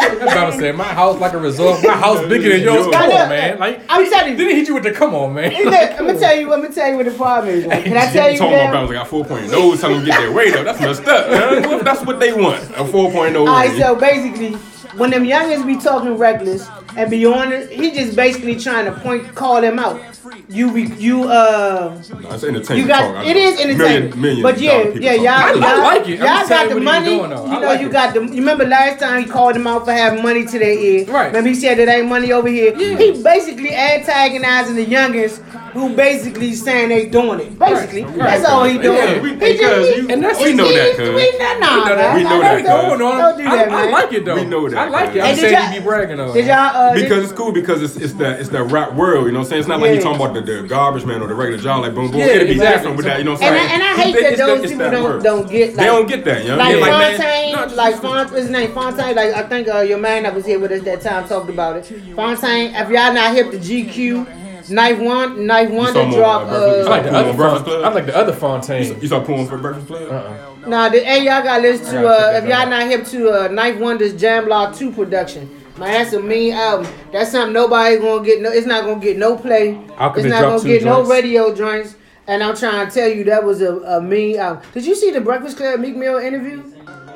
[0.19, 0.77] That's what I'm saying.
[0.77, 1.83] My house like a resort.
[1.85, 2.87] My house bigger than yours.
[2.93, 3.59] Come on, man.
[3.59, 4.37] Like I'm telling you.
[4.39, 5.51] Didn't hit you with the come on, man.
[5.51, 6.53] Hey, Look, I'm gonna tell you.
[6.53, 7.67] I'm gonna tell you what the problem is.
[7.67, 8.39] Like, Can I tell you?
[8.39, 8.91] Talking about Damn?
[8.91, 9.81] I got 4.0.
[9.81, 10.65] Tell them get their weight up.
[10.65, 11.85] That's messed up, man.
[11.85, 12.63] That's what they want?
[12.71, 13.37] A 4.0.
[13.37, 14.55] All right, so basically,
[14.99, 18.93] when them youngins be talking reckless and be on it, he just basically trying to
[19.01, 20.01] point, call them out.
[20.49, 23.17] You, be, you, uh, No, it's entertainment you got talk.
[23.17, 23.63] I it know.
[23.63, 23.79] entertainment.
[23.79, 26.19] Million, million but yeah, dollar people yeah, y'all, I y'all, like it.
[26.19, 27.17] Y'all got the money.
[27.17, 27.45] doing, though.
[27.47, 27.93] you know, like you it.
[27.93, 28.21] got the.
[28.25, 31.05] You remember last time he called them out for having money to their ear.
[31.07, 31.27] Right.
[31.29, 32.75] Remember he said there ain't money over here.
[32.77, 32.97] Yeah.
[32.99, 35.41] He basically antagonizing the youngest
[35.73, 37.59] who basically saying they doing it.
[37.59, 38.17] Basically, Right.
[38.17, 38.97] that's all he doing.
[38.97, 41.09] Yeah, we- he because just, he, you- And that's- he- we know he- that, cuz.
[41.15, 41.97] We know, nah, We know that.
[41.97, 42.17] man.
[42.17, 42.89] We know Nah, that, don't- cuz.
[42.89, 43.19] Going on.
[43.19, 43.93] Don't do I, that, I man.
[43.93, 44.35] like it though.
[44.35, 45.15] We know that, I like it.
[45.17, 45.23] man.
[45.23, 46.33] I'm Hey, did saying y'all- he be bragging on.
[46.35, 46.49] Did it.
[46.49, 46.88] y'all?
[46.89, 49.45] Uh, Because it's cool because it's it's the it's the rap world, you know what
[49.47, 49.61] I'm saying?
[49.61, 49.95] It's not like Yeah.
[49.97, 52.21] you talking about the, the garbage man or the regular job like boom boom.
[52.21, 52.77] Yeah, It'll be exactly.
[52.77, 53.73] different with that, you know what I'm And I, saying?
[53.75, 55.77] and I He hate think that it's those it's people that don't don't get like
[55.77, 56.57] They don't get that, you know?
[56.57, 58.73] like They're man, Fontaine, no, just- like Font, what's his name?
[58.73, 61.49] Fontaine, like I think uh, your man that was here with us that time talked
[61.51, 61.87] about it.
[62.17, 66.43] Fontaine, if y'all not hip to GQ, Knife One, Knife One saw to drop.
[66.43, 67.81] uh, I like the other on Breakfast Fontaine.
[67.81, 67.85] Club?
[67.85, 69.01] I like the other Fontaine.
[69.01, 70.11] You saw Poem for Breakfast Club?
[70.11, 70.69] Uh-uh.
[70.69, 73.79] Nah, the, hey, y'all gotta listen to uh, if y'all not hip to uh, 9th
[73.81, 75.49] Wonder's Jamla Two production.
[75.79, 76.91] Man, that's a mean album.
[77.13, 78.43] That's something nobody gonna get.
[78.43, 79.75] No, it's not gonna get no play.
[79.99, 81.95] Alchemist it's not gonna two get no radio joints.
[82.27, 84.63] And I'm trying to tell you that was a, a mean album.
[84.75, 86.63] Did you see the Breakfast Club Meek Mill interview?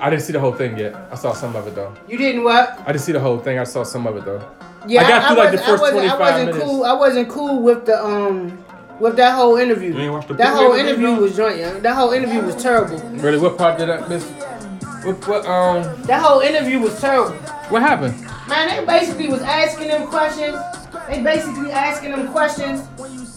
[0.01, 0.95] I didn't see the whole thing yet.
[1.11, 1.95] I saw some of it though.
[2.09, 2.81] You didn't what?
[2.81, 3.59] I didn't see the whole thing.
[3.59, 4.43] I saw some of it though.
[4.89, 6.65] Yeah, I got through, like, the wasn't- first I 25 I wasn't minutes.
[6.65, 6.85] cool.
[6.85, 8.65] I wasn't cool with the um
[9.01, 9.93] with that whole interview.
[9.95, 11.59] You ain't the That whole interview, interview was joint.
[11.59, 11.73] Yeah.
[11.81, 12.99] That whole interview was terrible.
[13.19, 14.25] Really, what part did I miss?
[15.05, 17.35] What, what um That whole interview was terrible.
[17.69, 18.15] what happened?
[18.53, 20.59] Man, they basically was asking them questions.
[21.09, 22.87] They basically asking them questions.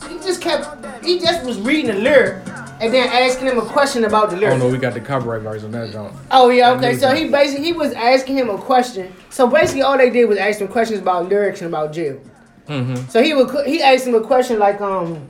[0.10, 2.45] He just kept, he just was reading the lyric
[2.82, 4.62] and then asking him a question about the lyrics.
[4.62, 6.13] Oh no, we got the copyright rights on that joint.
[6.32, 6.97] Oh yeah, okay.
[6.97, 9.13] So he basically he was asking him a question.
[9.30, 12.19] So basically, all they did was ask him questions about lyrics and about jail.
[12.67, 13.10] Mm-hmm.
[13.10, 15.25] So he would he asked him a question like um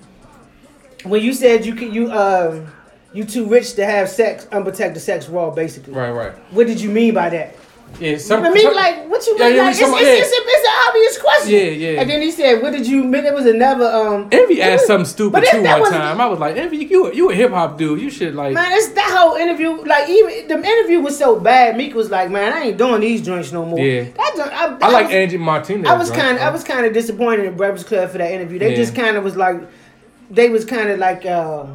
[1.03, 2.65] when you said you could you um
[3.13, 5.93] you too rich to have sex unprotected sex raw basically.
[5.93, 6.33] Right, right.
[6.51, 7.55] What did you mean by that?
[7.99, 8.43] Yeah, some.
[8.43, 9.55] I mean, some- like, what you mean?
[9.55, 11.51] yeah, like, it's, it's, about- it's, a, it's an obvious question.
[11.53, 12.01] Yeah, yeah.
[12.01, 14.27] And then he said, "What did you mean?" It was another um.
[14.33, 16.19] Envy asked was- something stupid too one wasn't- time.
[16.19, 18.01] I was like, Envy, you you a hip hop dude.
[18.01, 18.53] You should like.
[18.53, 19.81] Man, it's that whole interview.
[19.85, 21.77] Like even the interview was so bad.
[21.77, 24.03] Meek was like, "Man, I ain't doing these joints no more." Yeah.
[24.03, 25.87] that joint, I, I like was, Angie Martinez.
[25.87, 28.59] I was kind of I was kind of disappointed in Breakfast Club for that interview.
[28.59, 28.75] They Yeah.
[28.75, 29.61] just kind of was like,
[30.29, 31.65] they was kind of like, uh,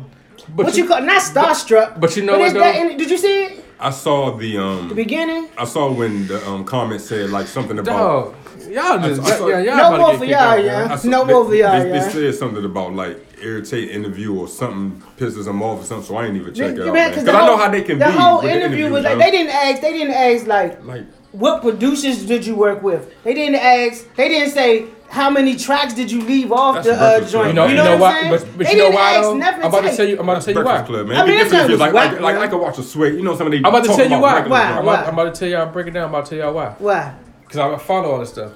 [0.54, 2.00] But what you, call not starstruck.
[2.00, 2.90] but you know it's what, that though?
[2.90, 3.64] in- did you see it?
[3.78, 5.48] I saw the um The beginning.
[5.56, 9.46] I saw when the um comment said like something about Dog, y'all just I saw-
[9.48, 10.86] yeah, y'all No about to more for y'all, yeah.
[10.88, 10.98] man.
[10.98, 15.02] Saw- No more for y'all, They, they said something about like irritate interview or something
[15.16, 16.92] pisses them off or something, so I ain't even check it out.
[16.92, 17.12] man.
[17.14, 18.10] 'cause Because I know how they can the be.
[18.12, 19.80] whole with the interview was like they didn't ask.
[19.80, 23.08] They didn't ask like like what producers did you work with.
[23.24, 24.04] They didn't ask.
[24.16, 27.44] They didn't say how many tracks did you leave off That's the uh, Breakfast Club,
[27.44, 27.48] joint.
[27.48, 28.20] You know, you know, what I'm why?
[28.20, 28.30] saying?
[28.30, 29.20] But, but They you know didn't why?
[29.20, 29.36] Though?
[29.36, 30.14] nothing I'm about to tell you.
[30.20, 30.82] I'm about to tell you why.
[30.82, 31.16] Club, man.
[31.16, 32.42] I mean, It'd that be different if joint it's like, was like, whack, like, man.
[32.44, 33.08] I could watch a sway.
[33.16, 34.46] You know, some of they I'm about to tell you why.
[34.46, 34.62] Why?
[34.62, 35.04] I'm, Why?
[35.04, 35.72] I'm about to tell y'all.
[35.72, 36.04] Break it down.
[36.04, 36.74] I'm about to tell y'all why.
[36.78, 37.14] Why?
[37.42, 38.52] Because I follow all this stuff.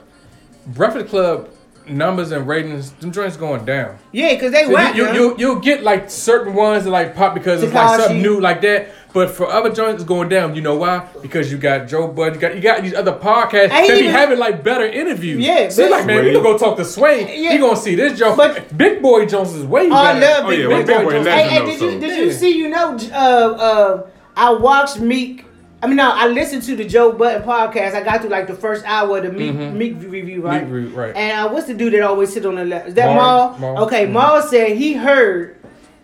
[0.66, 1.50] Breakfast Club
[1.86, 3.98] numbers and ratings, them joints going down.
[4.12, 4.96] Yeah, because they So whack.
[4.96, 8.22] You, you, you you'll get like certain ones that like pop because it's like something
[8.22, 8.88] new like that.
[9.14, 10.54] But for other joints, it's going down.
[10.56, 11.08] You know why?
[11.22, 13.94] Because you got Joe Budden, you got you got these other podcasts And he that
[13.94, 15.38] be even- having like better interviews.
[15.38, 16.42] Yeah, so it's like man, we Sway.
[16.42, 17.40] gonna go talk to Sway.
[17.40, 17.52] Yeah.
[17.52, 18.34] He gonna see this Joe.
[18.36, 20.26] But- Big Boy Jones is way Oh, I better.
[20.26, 21.26] love Oh Big yeah, Boy well, Big Boy Jones.
[21.26, 21.66] legend Hey, hey, though.
[21.66, 21.88] did so.
[21.88, 22.50] you did you see?
[22.58, 24.06] You know, uh, uh,
[24.36, 25.44] I watched Meek.
[25.80, 27.94] I mean, no, I listened to the Joe Budden podcast.
[27.94, 30.64] I got through like the first hour of the Meek, Meek review, right?
[30.64, 30.86] Mm-hmm.
[30.86, 31.14] Meek right.
[31.14, 32.88] And uh, what's the dude that always sit on the left?
[32.88, 33.50] Is that Mal.
[33.58, 33.74] Mal?
[33.74, 33.84] Mal.
[33.84, 34.12] Okay, Mhm.
[34.12, 35.56] Mal said he heard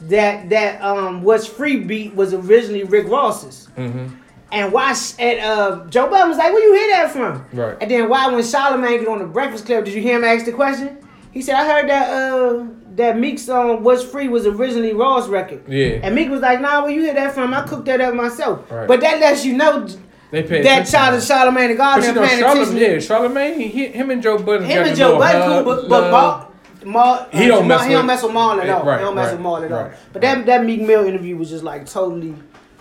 [0.03, 3.69] that that um What's Free beat was originally Rick Ross's.
[3.77, 4.15] Mm-hmm.
[4.53, 4.97] And why?
[5.21, 7.77] And uh, Joe Budden was like, "Where you hear that from?" Right.
[7.81, 10.45] And then why, when Charlamagne get on the Breakfast Club, did you hear him ask
[10.45, 10.99] the question?
[11.31, 15.63] He said, "I heard that uh that Meek's song "What's Free" was originally Ross record."
[15.69, 16.01] Yeah.
[16.03, 17.55] And Meek was like, "Nah, where you hear that from?
[17.55, 18.89] I cooked that up myself." Right.
[18.89, 19.87] But that lets you know
[20.33, 22.77] They pay that child of Charlamagne the God But you know, paying Charlamagne, attention.
[22.77, 24.67] yeah, Charlamagne, he, him and Joe Budden.
[24.67, 26.50] Him and Joe Budden cool, but but love.
[26.85, 28.85] Mal, Mal, He don't uh, mess he don't with- mess with Mal at all.
[28.85, 29.83] Right, he don't mess right, with Mal at all.
[29.85, 29.93] right.
[30.13, 32.35] But that that Meek Mill interview was just like totally.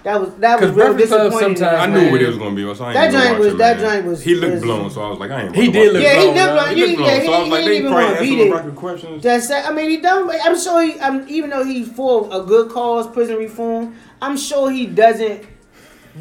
[0.04, 1.64] That was that was real Breakfast Club disappointing.
[1.66, 2.62] I knew what it was gonna be.
[2.74, 3.86] So I ain't That even joint was- that man.
[3.96, 5.56] joint was- He looked was- blown, so I was like, I ain't.
[5.56, 6.02] He did watch look it.
[6.04, 6.56] Yeah, he blown, did huh?
[6.56, 8.06] look- He he- looked blown, yeah, so I was he- like, he they didn't probably
[8.06, 8.40] wanna beat
[8.70, 8.76] it.
[8.76, 9.24] questions.
[9.24, 10.36] That's I mean he don't.
[10.46, 11.00] I'm sure he.
[11.02, 13.94] I'm even though he's for a good cause, prison reform.
[14.22, 15.44] I'm sure he doesn't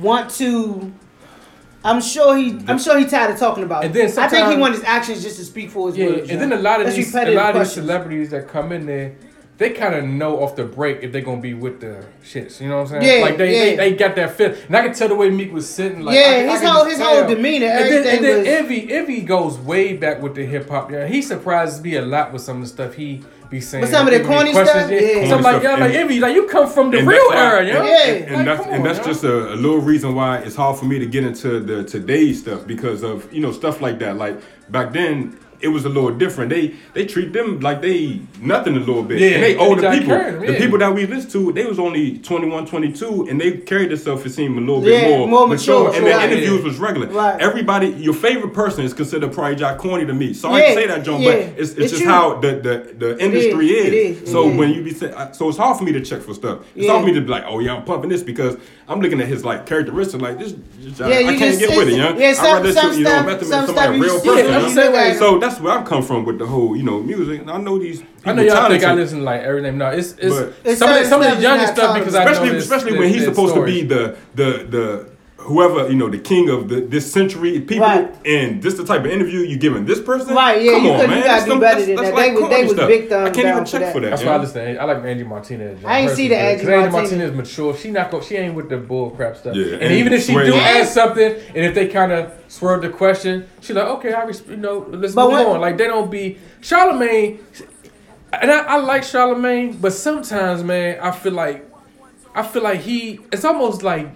[0.00, 0.92] want to.
[1.84, 2.58] I'm sure he.
[2.66, 3.92] I'm sure he tired of talking about it.
[3.92, 6.30] Then I think he wants his actions just to speak for his Yeah, words.
[6.30, 7.72] and then a lot of That's these, a lot of these questions.
[7.86, 9.14] celebrities that come in there,
[9.58, 12.60] they kind of know off the break if they're gonna be with the shits.
[12.60, 13.18] You know what I'm saying?
[13.20, 13.76] Yeah, like they, yeah.
[13.76, 16.00] they, they got that feel, and I can tell the way Meek was sitting.
[16.02, 17.28] Like, Yeah, I can- I his whole- his whole tell.
[17.28, 20.90] demeanor, And then, and then was- Envy, Envy goes way back with the hip hop.
[20.90, 23.82] Yeah, he surprises me a lot with some of the stuff he be saying.
[23.82, 24.90] With some of the corny stuff?
[24.90, 25.28] Yeah.
[25.28, 27.08] So I'm like, Corny yeah, stuff, like and- Envy, like you come from the real
[27.08, 27.84] that's why- era, yo.
[27.84, 28.02] Yeah.
[28.06, 29.04] And, and Like, that's come and that's yo.
[29.04, 32.40] just a, a little reason why it's hard for me to get into the today's
[32.40, 34.16] stuff because of you know stuff like that.
[34.16, 34.40] Like
[34.70, 36.50] back then, it was a little different.
[36.50, 39.20] They they treat them like they nothing a little bit.
[39.20, 40.16] Yeah, and they and older Jack people.
[40.16, 43.90] Curran, The people that we listen to, they was only 21, 22, and they carried
[43.90, 46.30] themselves it seemed a little Yeah, bit more, more mature, And their right.
[46.30, 47.08] interviews was regular.
[47.08, 47.40] Right.
[47.40, 50.32] Everybody, your favorite person is considered probably Jack corny to me.
[50.34, 51.30] Sorry Yeah, to say that, John, yeah.
[51.30, 52.10] but it's, it's, It's just true.
[52.12, 53.92] how the the, the industry is, is.
[54.18, 54.58] it is, So it is.
[54.58, 56.60] when you be say, so it's hard for me to check for stuff.
[56.76, 56.92] It's Yeah.
[56.92, 58.56] hard for me to be like, oh yeah, I'm pumping this because
[58.88, 60.20] I'm looking at his like characteristic.
[60.20, 62.20] Like this, just, I, Yeah, I you can't just- get with it, it's- young.
[62.20, 64.44] yeah, some- I'd rather some shoot, you know, stuff- some stuff you real just- person.
[64.44, 64.54] yeah, young.
[64.64, 65.14] I'm the same way.
[65.18, 67.42] So that's where I'm come from with the whole, you know, music.
[67.46, 68.00] I know these.
[68.00, 69.78] People I know y'all think I listen to like everything.
[69.78, 71.66] No, it's it's But- It's some of the, certain some of stuff the is younger
[71.66, 73.72] stuff because I know especially this- especially this- when he's supposed story.
[73.72, 75.06] to be the the the
[75.48, 78.14] whoever you know the king of the, this century people Right.
[78.26, 81.00] and this the type of interview you giving this person Right, yeah, come you on
[81.00, 82.14] could- man you gotta That's do some- better that's- than that's that.
[82.14, 82.88] like They was- corny they was stuff.
[82.88, 83.92] big thumbs I can't down even for check that.
[83.94, 84.28] for that That's yeah.
[84.28, 84.74] why I listen.
[84.74, 85.84] to- I like Angie Martinez.
[85.84, 87.12] I ain't see the Angie Because Angie Martinez.
[87.32, 87.76] Martinez mature.
[87.76, 88.20] She not go.
[88.20, 89.56] She ain't with the bull crap stuff.
[89.56, 92.82] Yeah, and and even if she do ask something, and if they kind of swerve
[92.82, 95.60] the question, she like, okay, I res- you know, let's But move when- on.
[95.60, 97.38] Like they don't be Charlamagne.
[98.32, 101.66] And I, I like Charlamagne, but sometimes, man, I feel like,
[102.34, 103.20] I feel like he.
[103.32, 104.08] It's almost like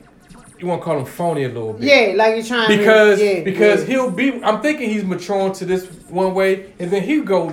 [0.63, 1.83] you want to call him phony a little bit.
[1.83, 3.87] Yeah, like you're trying because to, yeah, because yeah.
[3.87, 4.43] he'll be.
[4.43, 7.53] I'm thinking he's maturing to this one way, and then he'll go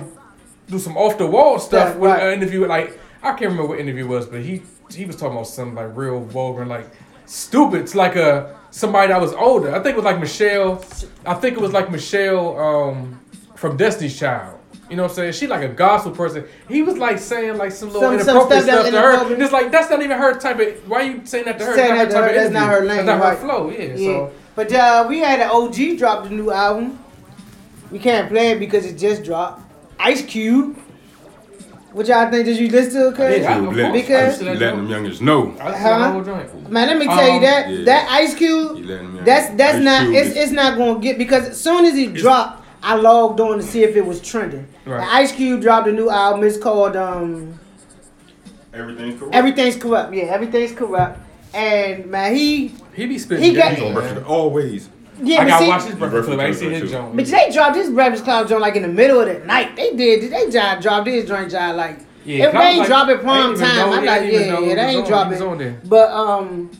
[0.68, 2.22] do some off the wall stuff Yeah, with right.
[2.22, 2.66] an interview.
[2.66, 4.62] Like I can't remember what interview it was, but he
[4.94, 6.86] he was talking about something like real vulgar, and like
[7.26, 7.80] stupid.
[7.80, 9.74] It's like a somebody that was older.
[9.74, 10.84] I think it was like Michelle.
[11.26, 13.20] I think it was like Michelle um,
[13.56, 14.59] from Destiny's Child.
[14.90, 15.32] You know what I'm saying?
[15.34, 16.44] She like a gospel person.
[16.68, 19.32] He was like saying like some little Some- some inappropriate stuff stuff, to her.
[19.34, 20.88] And it's like that's not even her type of.
[20.88, 21.74] Why you saying that to her?
[21.76, 23.38] Saying that to not her, that's not her lane, That's not right.
[23.38, 23.70] her flow.
[23.70, 23.82] Yeah.
[23.94, 23.96] Yeah.
[23.96, 26.98] So But uh, we had an OG drop the new album.
[27.92, 29.62] We can't play it because it just dropped.
[30.00, 30.76] Ice Cube.
[31.92, 32.44] What y'all think?
[32.44, 33.14] Did you listen to it?
[33.16, 33.38] Cuz?
[33.42, 35.72] Yeah, I- Dude, of let- Because- I letting them youngers know Huh?
[35.72, 36.70] to the whole joint.
[36.70, 37.84] Man, let me tell you Um, that yeah.
[37.84, 38.86] that Ice Cube,
[39.24, 41.96] that's that's Ice not Cube it's is- it's not gonna get because as soon as
[41.96, 44.66] it dropped, I logged on to see if it was trending.
[44.90, 45.08] Right.
[45.08, 46.42] Ice Cube dropped a new album.
[46.44, 47.58] It's called um
[48.72, 50.12] everything's correct Everything's Corrupt.
[50.12, 51.18] Yeah, everything's corrupt.
[51.54, 53.44] And man, he He be spitting.
[53.44, 54.02] He got- game, He's on man.
[54.02, 54.88] Breakfast always
[55.22, 56.40] yeah, I gotta see, watch this breakfast club.
[56.40, 57.14] I ain't seen his joint.
[57.16, 59.76] But they dropped this Breakfast Club joint like in the middle of the night.
[59.76, 60.32] They did.
[60.32, 62.00] They job dropped this joint joint like.
[62.24, 64.74] Yeah, if they ain't like, drop it prime time, know- I'm like, didn't yeah, yeah,
[64.74, 65.40] they ain't on- drop it.
[65.42, 65.80] on there.
[65.84, 66.70] But um,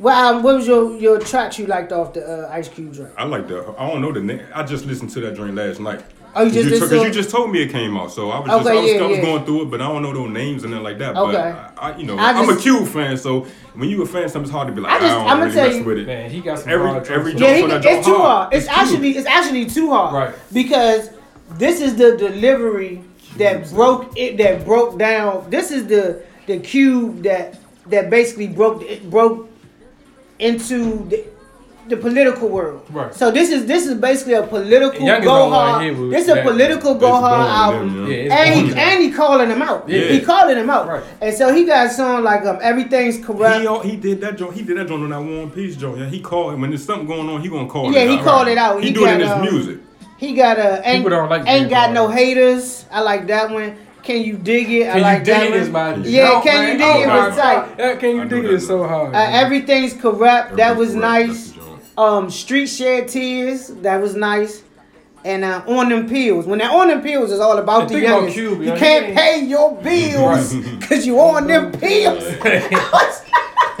[0.00, 3.10] well, um, what was your your track you liked off the uh, Ice Cube joint?
[3.16, 5.80] I like the I don't know the name I just listened to that joint last
[5.80, 6.02] night
[6.34, 8.38] Oh, you just Because listened to you just told me it came out, so I
[8.38, 9.24] was just Okay, I was, yeah, I was yeah.
[9.24, 11.16] going through it, but I don't know those names and nothing like that.
[11.16, 11.32] Okay.
[11.32, 14.06] But I, I you know, I I am a Cube fan, so when you a
[14.06, 14.92] fan, something's hard to be like.
[14.92, 16.06] I I, just- don't I'ma really tell mess you- with it.
[16.06, 18.22] Man, he got some Every- hard every joke- Yeah, he, on that it's too hard.
[18.26, 18.54] hard.
[18.54, 18.78] It's, It's cute.
[18.88, 20.14] actually it's actually too hard.
[20.14, 20.34] Right.
[20.52, 21.10] Because
[21.58, 23.02] this is the delivery
[23.38, 25.50] that broke it that broke down.
[25.50, 29.48] This is the the cube that that basically broke it broke
[30.38, 31.24] into the,
[31.90, 32.86] the political world.
[32.90, 33.12] Right.
[33.14, 35.96] So this is this is basically a political Youngest go hard.
[36.12, 38.06] This is a political go hard album.
[38.06, 38.22] Yeah, yeah.
[38.22, 39.88] it's And he, and he calling him out.
[39.88, 40.02] Yeah.
[40.12, 40.88] He calling him out.
[40.88, 41.02] Right.
[41.20, 43.84] And so he got a song like um everything's corrupt.
[43.84, 44.54] He, he did that joint.
[44.54, 45.98] He did that joint on that One Piece joint.
[45.98, 47.42] Yeah, he called him when there's something going on.
[47.42, 48.24] He gonna call Yeah, it he out.
[48.24, 48.80] called it out.
[48.80, 49.78] He, He do it in got, his um, music.
[50.16, 52.86] He got a ain't, don't like ain't got no haters.
[52.90, 53.76] I like that one.
[54.02, 54.88] Can you dig it?
[54.88, 55.72] I Can like that it?
[55.72, 56.04] one.
[56.04, 56.78] Yeah, joke, can you man.
[56.78, 57.08] dig it?
[57.10, 58.00] Oh, was tight.
[58.00, 58.54] Can you I dig know it?
[58.54, 59.14] Is that so hard.
[59.14, 60.56] Uh, everything's corrupt.
[60.56, 61.49] That was Everything's nice.
[62.00, 62.24] That's the joint.
[62.24, 64.62] Um, Street Shed Tears, that was nice.
[65.22, 66.46] And uh, on them pills.
[66.46, 68.36] When they're on them pills, it's all about And the think about youngest.
[68.38, 72.24] Cube, you can't he pay your bills because you on them pills.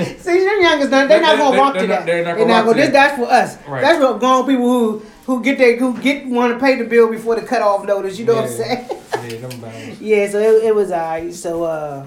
[0.00, 2.04] See, them youngest, they're They- not gonna walk to that.
[2.06, 2.76] they're not gonna walk gonna.
[2.76, 2.92] This, that.
[2.92, 3.56] that's for us.
[3.68, 3.80] Right.
[3.82, 7.08] That's what grown people who who get they who get want to pay the bill
[7.10, 8.18] before the cutoff notice.
[8.18, 8.88] You know what I'm saying?
[9.12, 10.00] Yeah, them bounds.
[10.00, 11.32] Yeah, so it, it was alright.
[11.34, 12.06] So uh,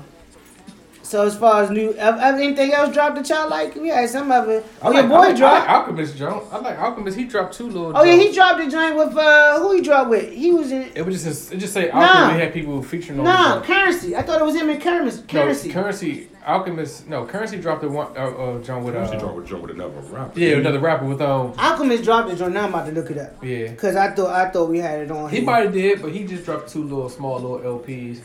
[1.13, 3.75] so as far as new, anything else dropped that y'all like?
[3.75, 4.65] We had some of it.
[4.81, 5.69] I Oh, like, your I boy like, I like dropped.
[5.69, 6.47] Alchemist Jones.
[6.51, 7.17] I like Alchemist.
[7.17, 7.95] He dropped two little.
[7.95, 10.33] Oh yeah, he dropped a joint with uh, who he dropped with?
[10.33, 10.89] He was in.
[10.95, 11.99] It was just it just say Nah.
[12.01, 12.33] Alchemist.
[12.35, 13.25] He had people featuring on.
[13.25, 14.17] Nah, the Curren$y.
[14.17, 15.11] I thought it was him and Curren$y.
[15.11, 15.71] No, Curren$y.
[15.71, 16.27] Curren$y.
[16.47, 17.07] Alchemist.
[17.07, 18.07] No, Curren$y dropped the one.
[18.17, 20.39] Uh, uh, John with She uh, drove with Joe with another rapper.
[20.39, 21.53] yeah, another rapper with um.
[21.59, 22.55] Alchemist dropped the joint.
[22.55, 24.99] Now I'm about to look it up Yeah, because I thought I thought we had
[25.01, 25.29] it on.
[25.29, 25.45] he here.
[25.45, 28.21] might have did, but he just dropped two little small little LPs,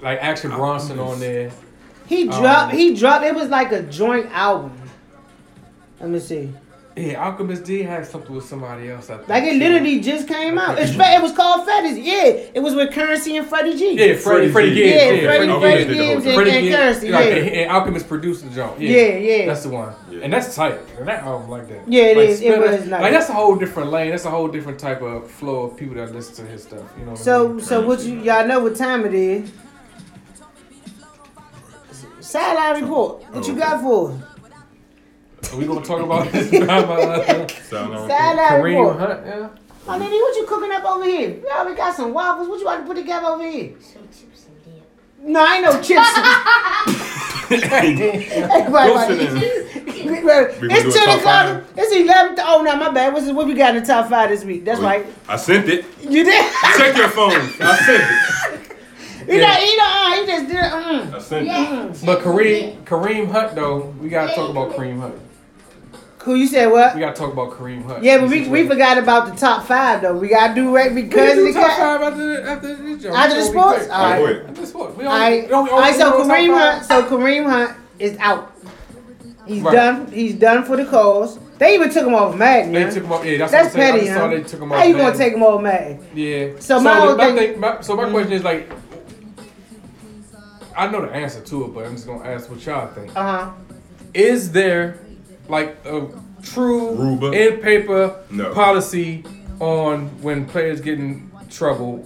[0.00, 1.50] like Action Bronson on there.
[2.10, 2.74] He Um, dropped.
[2.74, 3.24] he dropped.
[3.24, 4.72] It was like a joint album.
[6.00, 6.48] Let me see.
[6.96, 9.08] Yeah, Alchemist did have something with somebody else.
[9.10, 9.28] I think.
[9.28, 10.76] Like it literally just came out.
[10.76, 12.04] It's, fe- it was called Fetti.
[12.04, 13.92] Yeah, it was with Curren$y and Freddie G.
[13.92, 14.90] Yeah, Freddie, Freddie Freddie Gibbs.
[14.92, 15.00] Gibbs.
[15.00, 17.18] Yeah, yeah, Freddie, Freddie Freddie Gibbs did the whole Gibbs and, Freddie and Gibbs, Curren$y.
[17.20, 18.80] like, Yeah, and, and Alchemist produced the joint.
[18.80, 19.46] Yeah, Yeah, yeah.
[19.46, 20.18] That's the one, Yeah.
[20.24, 20.78] and that's tight.
[20.98, 21.80] And that album like that.
[21.86, 22.40] Yeah, it like, is.
[22.42, 23.02] It was nice.
[23.02, 24.10] Like that's a whole different lane.
[24.10, 26.82] That's a whole different type of flow of people that listen to his stuff.
[26.98, 27.60] You know what I So, mean?
[27.64, 29.48] so what you y'all know what time it is?
[32.30, 33.22] Sideline report.
[33.34, 34.12] What you got for?
[34.12, 35.52] us?
[35.52, 37.48] Are we gonna talk about this drama?
[37.68, 38.96] Sound like- Sideline Kareem report.
[38.98, 39.26] Hunt.
[39.26, 39.48] Yeah.
[39.88, 41.40] Oh, Nene, what you cooking up over here?
[41.42, 42.48] We already got some waffles.
[42.48, 43.72] What you want to put together over here?
[43.80, 44.84] Some chips and dip.
[45.28, 46.06] No, I ain't no chips.
[47.50, 51.64] Everybody, Go sit it's We gonna do a ten o'clock.
[51.76, 52.36] It's eleven.
[52.36, 53.12] th- Oh no, my bad.
[53.12, 54.64] What's what we got in the top five this week?
[54.64, 55.04] That's right.
[55.28, 55.84] I sent it.
[56.00, 56.52] You did.
[56.76, 57.32] Check your phone.
[57.32, 58.02] I sent
[58.62, 58.66] it.
[59.30, 59.46] He Yeah.
[59.46, 59.56] not.
[59.58, 60.12] He not.
[60.12, 60.56] Uh, he just did.
[60.56, 61.14] it, Mm.
[61.14, 61.46] I sent it.
[61.46, 61.92] Yeah.
[62.04, 65.14] But Kareem Kareem Hunt though, we gotta talk about Kareem Hunt.
[66.18, 66.36] Cool.
[66.36, 66.94] You said what?
[66.94, 68.02] We gotta talk about Kareem Hunt.
[68.04, 70.14] Yeah, but we, we forgot about the top five though.
[70.16, 73.02] We gotta do right We because can of do the top five after after this
[73.02, 73.14] joke.
[73.14, 73.88] After the So we sports?
[73.88, 74.18] All right.
[74.18, 74.48] Go.
[74.48, 74.96] After the sports.
[74.98, 75.52] We all right.
[75.52, 75.94] All right.
[75.94, 76.52] So Kareem.
[76.58, 76.84] Hunt.
[76.84, 78.52] So Kareem Hunt is out.
[79.46, 79.72] He's Right.
[79.74, 80.06] done.
[80.12, 81.38] He's done for the cause.
[81.58, 82.72] They even took him off Madden.
[82.72, 82.92] They man.
[82.94, 83.24] took him off.
[83.24, 84.34] Yeah, that's, That's what I'm petty, I just saw huh?
[84.34, 84.78] they took him off.
[84.78, 85.98] How you gonna take him off Madden?
[86.14, 86.46] Yeah.
[86.58, 88.70] So my whole the- thing- thing- my, so my question is like,
[90.80, 93.14] I know the answer to it, but I'm just gonna ask what y'all think.
[93.14, 93.50] Uh huh.
[94.14, 94.98] Is there
[95.46, 96.08] like a
[96.42, 97.32] true Ruba?
[97.32, 98.54] in paper No.
[98.54, 99.22] policy
[99.60, 102.02] on when players get in trouble,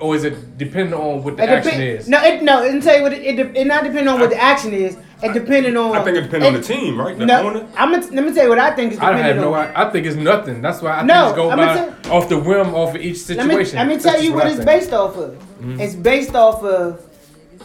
[0.00, 2.08] or is it depending on what the It action depen- is?
[2.08, 2.64] No, it no.
[2.64, 3.22] It tell you what it.
[3.38, 4.96] It, it not depending on what the action is.
[5.22, 5.96] It depending on.
[5.96, 7.16] I think it depends on the team, right?
[7.16, 7.66] The No, owner.
[7.76, 9.54] I'm gonna let me tell you what I think is I don't depending have no.
[9.54, 10.60] I, I think it's nothing.
[10.60, 13.46] That's why I No, think it's go I'ma off the whim, off of each Let
[13.46, 13.76] me, situation.
[13.78, 14.56] let me tell just you what I it's.
[14.58, 14.64] Mm-hmm.
[14.66, 15.80] based off of.
[15.80, 17.04] It's based off of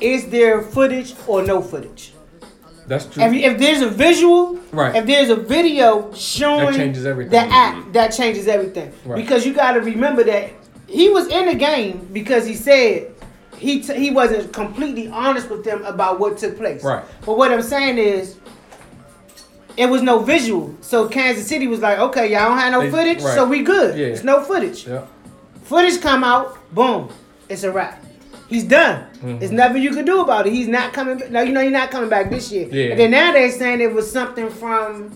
[0.04, 2.14] is there footage or no footage?
[2.86, 3.24] That's true.
[3.24, 4.94] If, if there's a visual, Right.
[4.96, 7.32] if there's a video showing That changes everything.
[7.32, 8.92] the act, that changes everything.
[9.06, 9.16] Right.
[9.16, 10.50] Because you got to remember that
[10.88, 13.12] he was in the game because he said
[13.58, 16.84] he t- he wasn't completely honest with them about what took place.
[16.84, 17.04] Right.
[17.26, 18.36] But what I'm saying is.
[19.76, 22.92] It was no visual, so Kansas City was like, "Okay, y'all don't have no They-
[22.92, 23.34] footage, right.
[23.34, 23.98] so we good.
[23.98, 24.06] Yeah.
[24.14, 24.86] It's no footage.
[24.88, 25.06] Yeah.
[25.64, 27.10] Footage come out, boom,
[27.50, 28.04] it's a wrap.
[28.50, 29.06] He's done.
[29.16, 29.40] Mm-hmm.
[29.40, 30.54] There's nothing you can do about it.
[30.54, 31.22] He's not coming.
[31.32, 32.68] Now you know he's not coming back this year.
[32.72, 32.92] Yeah.
[32.92, 35.12] And then now they're saying it was something from.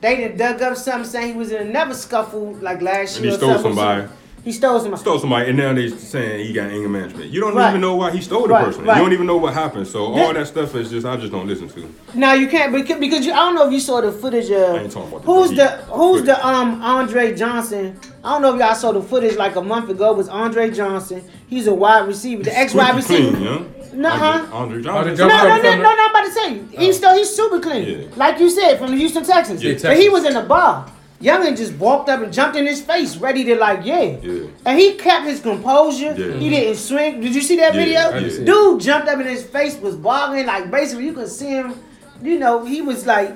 [0.00, 3.32] They done dug up something saying he was in another scuffle like last And year.
[3.32, 4.08] he or stole something.
[4.44, 4.50] Somebody.
[4.50, 5.00] He stole somebody.
[5.00, 7.30] Stole somebody, and now they saying he got anger management.
[7.30, 7.70] You don't Right.
[7.70, 8.84] even know why he stole the Right, person.
[8.84, 8.96] right.
[8.96, 9.86] You don't even know what happened.
[9.86, 10.24] So Yeah.
[10.24, 11.84] all that stuff is just I just don't listen to.
[12.14, 14.54] Now you can't because because you, I don't know if you saw the footage I
[14.54, 15.56] of ain't talking about the who's footage.
[15.58, 16.26] the who's Footage.
[16.36, 17.96] the um Andre Johnson.
[18.22, 20.10] I don't know if y'all saw the footage like a month ago.
[20.12, 21.22] It was Andre Johnson?
[21.48, 23.30] He's a wide receiver, the ex wide receiver.
[23.30, 23.58] clean, yeah.
[23.96, 24.12] Nuh-uh.
[24.16, 25.16] Andre, Andre Andre Johnson.
[25.16, 25.28] Johnson.
[25.28, 26.60] No, no, no, no, the- no, I'm about to say.
[26.84, 27.86] He's still he's super clean.
[27.88, 28.06] Yeah.
[28.16, 29.62] Like you said, from the Houston Texans.
[29.62, 30.86] Yeah, but he was in a bar.
[31.24, 34.02] Youngin just walked up and jumped in his face, ready to like, yeah.
[34.02, 34.48] Yeah.
[34.66, 36.14] And he kept his composure.
[36.16, 36.36] Yeah.
[36.36, 37.20] He didn't swing.
[37.20, 38.00] Did you see that Yeah, video?
[38.00, 38.44] I did see it.
[38.44, 41.74] Dude jumped up in his face, was boggling, like basically you could see him,
[42.22, 43.34] you know, he was like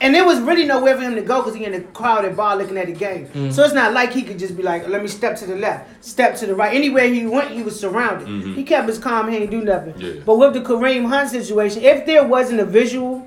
[0.00, 2.56] and there was really nowhere for him to go because he in the crowded bar
[2.56, 3.26] looking at the game.
[3.26, 3.50] Mm-hmm.
[3.50, 6.04] So it's not like he could just be like, let me step to the left,
[6.04, 6.74] step to the right.
[6.74, 8.28] Anywhere he went, he was surrounded.
[8.54, 9.94] He kept his calm, he didn't do nothing.
[9.94, 10.18] Mm-hmm.
[10.18, 10.22] Yeah.
[10.26, 13.23] But with the Kareem Hunt situation, if there wasn't a visual,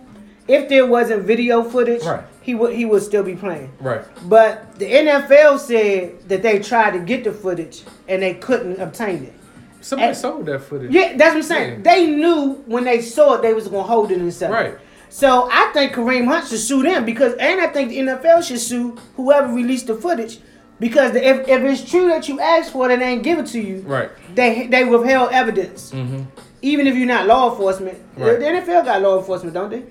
[0.48, 2.22] if there wasn't video footage, Right.
[2.42, 3.72] he would he would still be playing.
[3.82, 4.02] Right.
[4.28, 9.24] But the NFL said that they tried to get the footage and they couldn't obtain
[9.24, 9.34] it.
[9.82, 10.92] Somebody And- sold that footage.
[10.92, 11.82] Yeah, that's what I'm saying.
[11.86, 11.94] Yeah.
[11.94, 14.56] They knew when they saw it they was gonna hold it and sell it.
[14.56, 14.74] Right.
[15.10, 18.60] So I think Kareem Hunt should sue them because, and I think the NFL should
[18.60, 20.40] sue whoever released the footage
[20.82, 23.40] because the, if, if it's true that you asked for it and they ain't give
[23.40, 24.10] it to you, Right.
[24.36, 25.92] they they withheld evidence.
[25.92, 26.24] Mm-hmm.
[26.62, 28.40] Even if you're not law enforcement, The- Right.
[28.40, 29.84] the, NFL got law enforcement, don't they?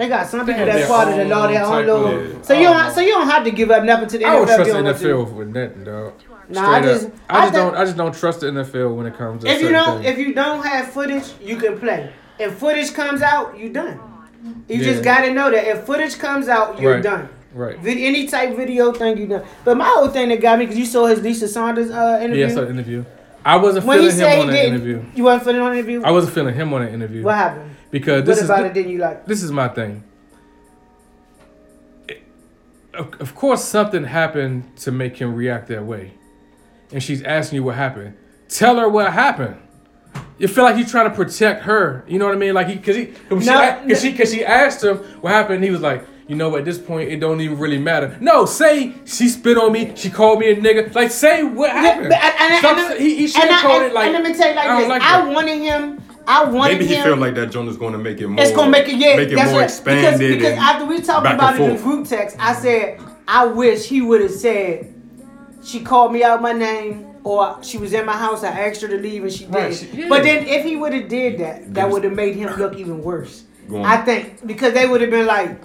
[0.00, 2.84] They got some people that's part of the law, their own of- So you I
[2.84, 4.46] don't, so you don't have to give up nothing to the I NFL.
[4.46, 5.04] trust the don't want to.
[5.04, 6.12] NFL with nothing, dog.
[6.48, 7.12] Nah, I just- up.
[7.28, 7.74] I I just don't.
[7.76, 10.32] I just don't trust the NFL when it comes to If you don't, if you
[10.32, 12.10] don't have footage, you can play.
[12.38, 14.00] If footage comes out, you done.
[14.68, 14.84] You Yeah.
[14.84, 17.02] just gotta know that if footage comes out, you're Right.
[17.02, 17.28] done.
[17.54, 17.76] right.
[17.84, 19.42] Any type video thing, you done.
[19.66, 22.40] But my whole thing that got me because you saw his Lisa Salters uh, interview.
[22.46, 23.04] Yeah, I saw interview.
[23.44, 25.02] I wasn't when he feeling him on that didn't, interview.
[25.14, 26.02] you wasn't feeling on the interview.
[26.02, 27.70] I wasn't feeling him on that interview what happened?
[27.90, 28.74] Because What this is about the- it?
[28.74, 29.26] Didn't you like?
[29.26, 30.02] this is my thing.
[32.08, 32.22] It-
[32.94, 36.12] Of, of course, something happened to make him react that way,
[36.92, 38.14] and she's asking you what happened.
[38.48, 39.56] Tell her what happened.
[40.38, 42.02] You feel like he's trying to protect her.
[42.08, 42.54] You know what I mean?
[42.54, 45.56] Like he, cause he, cause No, she, cause she, she asked him what happened.
[45.56, 48.16] And he was like, you know, at this point, it don't even really matter.
[48.20, 49.92] No, say she spit on me.
[49.94, 50.92] She called me a nigga.
[50.94, 52.08] Like, say what happened.
[52.08, 54.06] but- and- and- Stop, and- he, he should have called it like.
[54.06, 54.88] and let me tell you like I this.
[54.88, 56.02] like I wanted him.
[56.26, 57.04] I wanted Maybe he him.
[57.04, 58.44] feel like that Jonas going to make it more.
[58.44, 60.18] It's gonna make it yeah, make it that's more what, expanded.
[60.20, 61.82] Because, because after we talked about it in forth.
[61.82, 64.94] group text, I said I wish he would have said
[65.64, 68.44] she called me out my name or she was in my house.
[68.44, 69.54] I asked her to leave and she did.
[69.54, 70.08] Right, she- yeah.
[70.08, 73.02] But then if he would have did that, that would have made him look even
[73.02, 73.44] worse.
[73.72, 75.60] I think because they would have been like.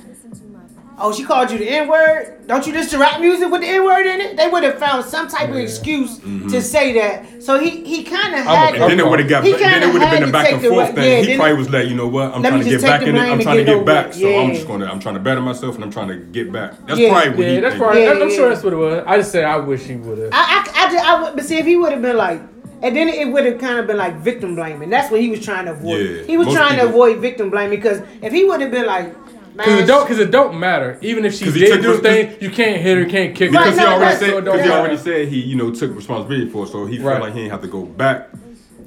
[0.98, 2.48] Oh, she called you the N word.
[2.48, 4.38] Don't you listen to rap music with the N word in it?
[4.38, 6.48] They would have found some type of excuse Mm-hmm.
[6.48, 7.44] to say that.
[7.44, 8.76] So he he kind of had.
[8.76, 9.44] a- And then it would have got.
[9.44, 11.12] He Then kinda it would have been a back and forth right- thing.
[11.12, 12.34] yeah, he then- probably was like, you know what?
[12.34, 13.20] I'm trying to get back in it.
[13.20, 14.08] I'm trying to get get back.
[14.08, 14.14] it.
[14.16, 14.86] So I'm just gonna.
[14.86, 16.74] I'm trying to better myself and I'm trying to get back.
[16.88, 17.10] That's Yeah.
[17.12, 17.60] probably what Yeah, he.
[17.60, 17.84] that's think.
[17.84, 18.04] probably.
[18.04, 18.36] Yeah, I'm yeah.
[18.36, 19.04] sure that's what it was.
[19.06, 20.30] I just said I wish he would have.
[20.32, 22.42] I, I, I, just, I would, but see, if he would have been like,
[22.82, 24.90] and then it would have kind of been like victim blaming.
[24.90, 26.00] That's what he was trying to avoid.
[26.00, 28.86] Yeah, he was most trying to avoid victim blaming because if he would have been
[28.86, 29.14] like,
[29.56, 30.98] Because it don't, because it don't matter.
[31.02, 33.58] Even if she did took do res- thing, you can't hit her, can't kick her.
[33.58, 34.30] Right, Because he already that's- said.
[34.32, 36.66] So Because he already said he, you know, took responsibility for.
[36.66, 38.30] it, So he felt like he ain't have to go back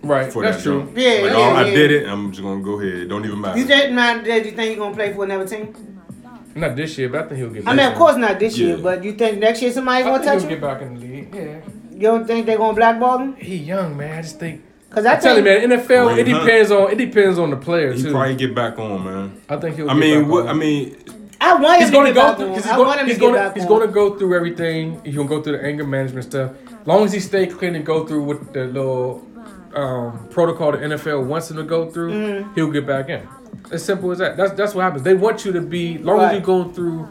[0.02, 0.80] Right, for that's that true.
[0.82, 0.92] jump.
[0.96, 2.06] Yeah, Like, yeah, oh, I did it.
[2.08, 2.94] I'm just gonna go ahead.
[3.02, 3.58] It don't even matter.
[3.58, 5.74] you think, man, that you think he gonna play for another team?
[6.54, 7.66] Not this year, but I think he'll get.
[7.68, 8.82] I mean, of course not this year, Yeah.
[8.82, 10.60] but you think next year somebody's I gonna think touch he'll him?
[10.60, 11.34] get back in the league.
[11.34, 11.56] Yeah,
[11.94, 13.36] You don't think they're gonna blackball him?
[13.36, 14.18] he young man.
[14.18, 14.62] I just think.
[14.88, 16.44] Because I I tell you, man, NFL it Kareem Hunt.
[16.46, 18.10] depends on it depends on the player He too.
[18.12, 19.42] probably get back on, man.
[19.48, 19.90] I think he'll.
[19.90, 20.42] I get mean, back what?
[20.44, 20.48] on.
[20.48, 20.96] I mean,
[21.40, 22.48] I want him he's to going to get go back through.
[22.48, 22.54] on.
[22.54, 22.86] He's I going.
[22.88, 23.34] want him He's to going.
[23.34, 23.68] get to back He's on.
[23.68, 25.00] going to go through everything.
[25.04, 26.52] He's going to go through the anger management stuff.
[26.86, 29.24] long as he stay clean and go through with the little
[29.74, 32.54] um, protocol the NFL wants him to go through, Mm-hmm.
[32.54, 33.28] he'll get back in.
[33.70, 34.36] As simple as that.
[34.38, 35.02] That's that's what happens.
[35.02, 35.98] They want you to be.
[35.98, 36.42] Long as you Right.
[36.46, 37.06] go through.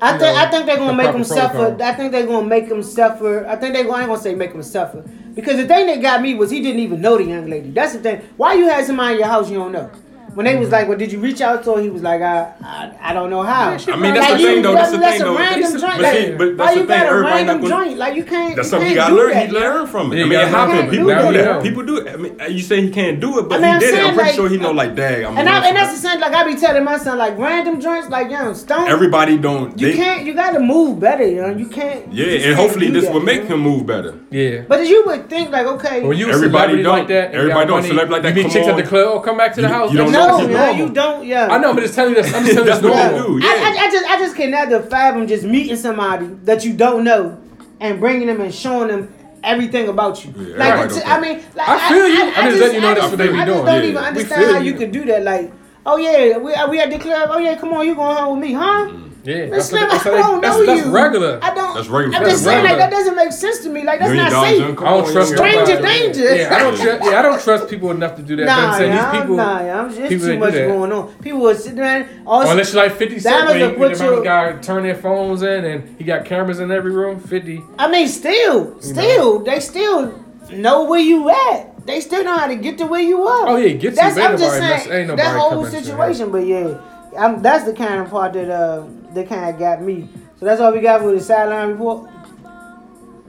[0.00, 1.76] I think know, I think they're gonna the make proper him suffer.
[1.80, 3.46] I think they're gonna make him suffer.
[3.46, 5.04] I think they gonna I ain't gonna say make him suffer
[5.34, 7.70] because the thing that got me was he didn't even know the young lady.
[7.70, 8.20] That's the thing.
[8.36, 9.90] Why you had somebody in your house you don't know?
[10.34, 10.72] When they was Mm-hmm.
[10.72, 13.28] like, "Well, did you reach out to her?" He was like, "I, I, I don't
[13.30, 14.72] know how." I mean, that's Like, the you- thing, though.
[14.74, 15.36] That's the that's thing, a though.
[15.38, 15.94] random But joint.
[15.96, 17.98] see, Like, but that's why the you thing, got a everybody random not gonna- joint?
[17.98, 18.56] Like you can't.
[18.56, 19.30] That's something he can't gotta do learn.
[19.34, 20.16] that, He learned from it.
[20.16, 20.78] Yeah, I mean, you it gotta happens.
[20.80, 20.90] learn.
[20.90, 21.62] People do we that.
[21.62, 22.08] People do it.
[22.12, 24.00] I mean, you say he can't do it, but I mean, he I'm did it.
[24.04, 25.24] I'm pretty like- sure he know, like, dag.
[25.24, 26.12] I'm And, I, and that's the that.
[26.12, 26.20] same.
[26.20, 28.88] Like I be telling my son, like random joints, like young stone.
[28.88, 29.78] Everybody don't.
[29.78, 30.24] you they- can't.
[30.24, 32.12] You gotta move better, You know, You can't.
[32.12, 34.14] Yeah, just and hopefully this will make him move better.
[34.30, 34.62] Yeah.
[34.68, 36.98] But you would think like, okay, When you Everybody don't.
[37.00, 37.76] like that, and Everybody don't.
[37.76, 38.88] money, Celebrity like that, You meet chicks at the on.
[38.88, 39.08] club.
[39.12, 39.90] Oh, come back to the house.
[39.92, 40.76] you don't That's- know no, this is normal.
[40.76, 41.26] you don't.
[41.26, 42.22] Yeah, I know, I'm just telling you.
[42.22, 43.38] This, I'm just telling you That's this what they normal.
[43.40, 43.46] do.
[43.46, 43.80] I, Yeah.
[43.82, 47.38] I, I just I just cannot fathom just meeting somebody that you don't know
[47.80, 49.14] and bringing them and showing them
[49.44, 50.32] everything about you.
[50.36, 52.22] Yeah, like everybody t- don't I mean, like, I feel you.
[52.22, 53.40] I'm just letting you know I that's what they be doing.
[53.40, 53.88] I just don't Yeah.
[53.90, 54.72] even understand how you.
[54.72, 55.22] you could do that.
[55.24, 55.52] Like,
[55.86, 57.28] oh yeah, we we at the club.
[57.32, 58.88] Oh yeah, come on, you going home with me, huh?
[58.88, 59.11] Mm.
[59.24, 60.92] Yeah, Man, that's, Slim, what, that's, I don't that's, know that's you.
[60.92, 61.38] regular.
[61.42, 61.74] I don't.
[61.76, 62.16] That's regular.
[62.18, 63.84] I'm just That's saying, like that doesn't make sense to me.
[63.84, 64.58] Like that's You ain't not safe.
[64.58, 66.34] young, I don't trust you Stranger danger.
[66.36, 67.04] Yeah, I don't trust.
[67.04, 68.46] Yeah, I don't trust people enough to do that.
[68.46, 69.36] but Nah, I'm saying yeah, these people.
[69.36, 71.14] nah, yeah, I'm just people too much going on.
[71.22, 72.08] People will sit there.
[72.26, 74.82] Also, Unless you're like 50 Cent, Diamonds where will he, put the your- guy turn
[74.82, 77.20] their phones in and he got cameras in every room.
[77.20, 77.62] 50.
[77.78, 80.18] I mean, still, still, they still
[80.50, 81.86] know where you at.
[81.86, 83.48] They still know how to get to where you are.
[83.50, 85.38] Oh, yeah, get to that's, you, I'm ain't just nobody mess- saying ain't nobody that
[85.38, 85.84] whole coming to you.
[85.84, 86.30] situation.
[86.32, 86.80] But yeah,
[87.16, 90.08] I'm, that's the kind of part that uh that kind of got me.
[90.38, 92.10] So that's all we got for the sideline report.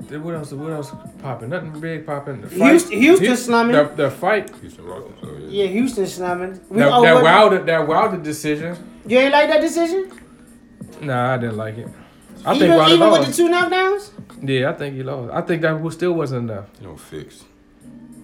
[0.09, 0.51] Then What else?
[0.51, 1.49] What else popping?
[1.49, 2.41] Nothing big popping.
[2.41, 3.75] The Houston- Houston Hu- slumming.
[3.75, 4.51] The, the fight.
[4.61, 5.63] Houston Rockets, so, yeah.
[5.63, 6.59] Yeah, Houston slumming.
[6.69, 7.63] We, That, oh, that what- Wilder.
[7.63, 8.75] That Wilder decision.
[9.07, 10.11] You ain't like that decision?
[11.01, 11.87] Nah, I didn't like it.
[12.45, 13.31] I even think Wilder even with lost.
[13.31, 14.11] the two knockdowns?
[14.41, 15.33] yeah, I think he lost.
[15.33, 16.65] I think that was- still wasn't enough.
[16.81, 17.45] You don't fix.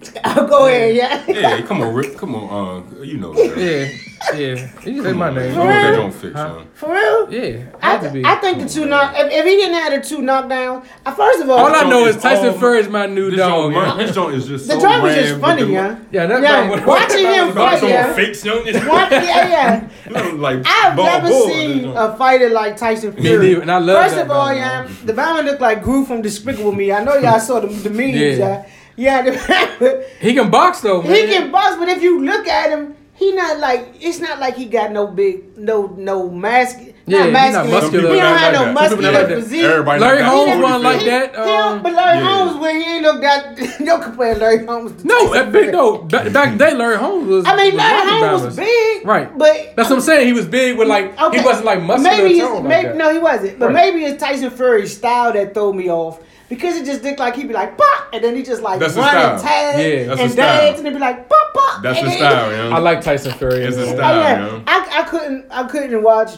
[0.24, 1.18] Oh, go ahead, yeah.
[1.24, 2.16] Hey, come on, Rick.
[2.16, 3.56] Come on, uh, you know that.
[3.56, 4.80] Yeah, yeah.
[4.84, 5.50] You say my name.
[5.50, 5.96] You know real?
[5.96, 6.62] don't fix, Huh?
[6.74, 7.32] For real?
[7.32, 8.24] Yeah, I, had to be.
[8.24, 9.14] I think the two knock.
[9.16, 12.06] If, if he didn't have the two knockdowns, uh, first of all, All I know
[12.06, 13.72] is Tyson all- Fury is my new This dog.
[13.72, 13.88] joint, yeah.
[13.88, 15.98] man, this joint is just the so joint was just funny, with the- yeah.
[16.12, 18.12] Yeah, that's Yeah, what- watching him Like fight, some yeah.
[18.14, 18.64] fakes, young.
[18.64, 20.30] One, yeah, yeah.
[20.34, 23.54] Like I've ball never bull, seen a fighter like Tyson Me Fury.
[23.60, 24.56] and I love First of all, Bama.
[24.56, 26.90] yeah, the Bama looked like Gru from Despicable Me.
[26.92, 28.66] I know y'all saw the, the memes, Yeah.
[29.00, 29.24] Yeah.
[29.24, 31.14] Yeah, the, He can box though, man.
[31.14, 34.54] he can box, but if you look at him, he not like it's not like
[34.56, 36.78] he got no big no no mask.
[37.06, 38.14] Yeah, not he not muscular.
[38.14, 39.38] He don't have no Some muscular like that.
[39.42, 39.64] physique.
[39.64, 40.22] Everybody Larry.
[40.22, 41.30] Holmes Forty wasn't like that.
[41.30, 42.28] He don't- Um, but Larry yeah.
[42.38, 44.92] Holmes, when he ain't look that, you don't compare Larry Holmes.
[45.02, 45.98] To no, that big no.
[45.98, 47.44] Back, back in the day, Larry Holmes was.
[47.46, 49.38] I mean, was Larry rocky Holmes was big, Right.
[49.38, 50.26] But That's what I'm saying.
[50.28, 51.38] He was big with like Okay.
[51.40, 52.96] he wasn't like muscular Maybe, tone it's, like maybe that.
[52.96, 53.58] no, he wasn't.
[53.58, 53.74] But Right.
[53.92, 56.20] maybe it's Tyson Fury's style that threw me off
[56.50, 58.94] because it just looked like he'd be like pop, and then he just like That's
[58.94, 59.72] his run and style.
[59.72, 60.60] tag Yeah, that's and style.
[60.60, 61.82] dance, and he'd be like pop pop.
[61.82, 62.74] That's and his style, you.
[62.74, 63.62] I like Tyson Fury.
[63.64, 64.18] It's his style.
[64.18, 64.56] Oh, yeah.
[64.56, 64.62] you?
[64.66, 66.32] I, I couldn't I couldn't watch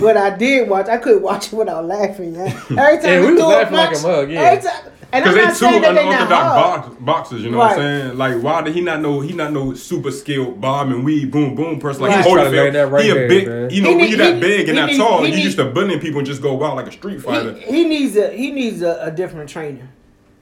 [0.00, 0.88] what I did watch.
[0.88, 2.34] I couldn't watch it without laughing.
[2.34, 2.42] Yeah.
[2.70, 4.40] Every time Yeah, we he was threw laughing like a mug, yeah.
[4.40, 7.42] Every time, and I'm Because not they two saying that they not unorthodox box, boxers,
[7.42, 7.76] you know Right.
[7.76, 8.18] what I'm saying?
[8.18, 9.20] Like, why did he not know?
[9.20, 12.02] He not know super skilled bomb and weed, boom, boom person.
[12.02, 12.24] Like Right.
[12.24, 12.72] he Try to lay Holyfield.
[12.74, 13.70] that right he a there, big, man.
[13.70, 15.58] you know, He when you that he- big and that tall, he you need- used
[15.58, 17.54] to bullying people and just go wild like a street fighter.
[17.54, 19.88] He, he needs a he needs a, a different trainer.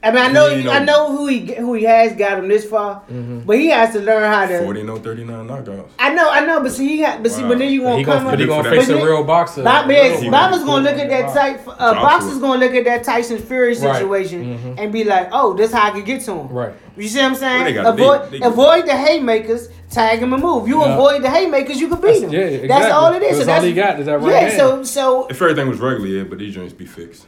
[0.01, 2.46] I mean, I know You know- I know who he who he has got him
[2.46, 3.40] this far, Mm-hmm.
[3.40, 4.61] but he has to learn how to.
[4.62, 5.88] 40 no 39 knockouts.
[5.99, 7.49] I know, I know, but see, he got, but see, Wow.
[7.49, 8.32] but then you But gonna come gonna, up.
[8.32, 9.64] but he gonna face a real boxer.
[9.64, 10.64] Bob, Real Bob's boxer.
[10.66, 11.61] gonna look at that type.
[11.66, 13.76] Uh, Boxer's gonna look at that Tyson Fury Right.
[13.96, 16.72] situation and be like, "Oh, this how I can get to him." Right.
[16.96, 17.64] You see what I'm saying?
[17.64, 20.68] they got- they- avoid they- avoid the haymakers, tag him and move.
[20.68, 20.94] You Yeah.
[20.94, 22.30] avoid the haymakers, you can beat him.
[22.30, 22.68] Yeah, exactly.
[22.68, 23.38] That's all it is.
[23.38, 24.40] That's So all he got is that right Yeah.
[24.42, 24.57] hand.
[24.57, 27.26] So so If everything was regular, yeah, but these joints be fixed.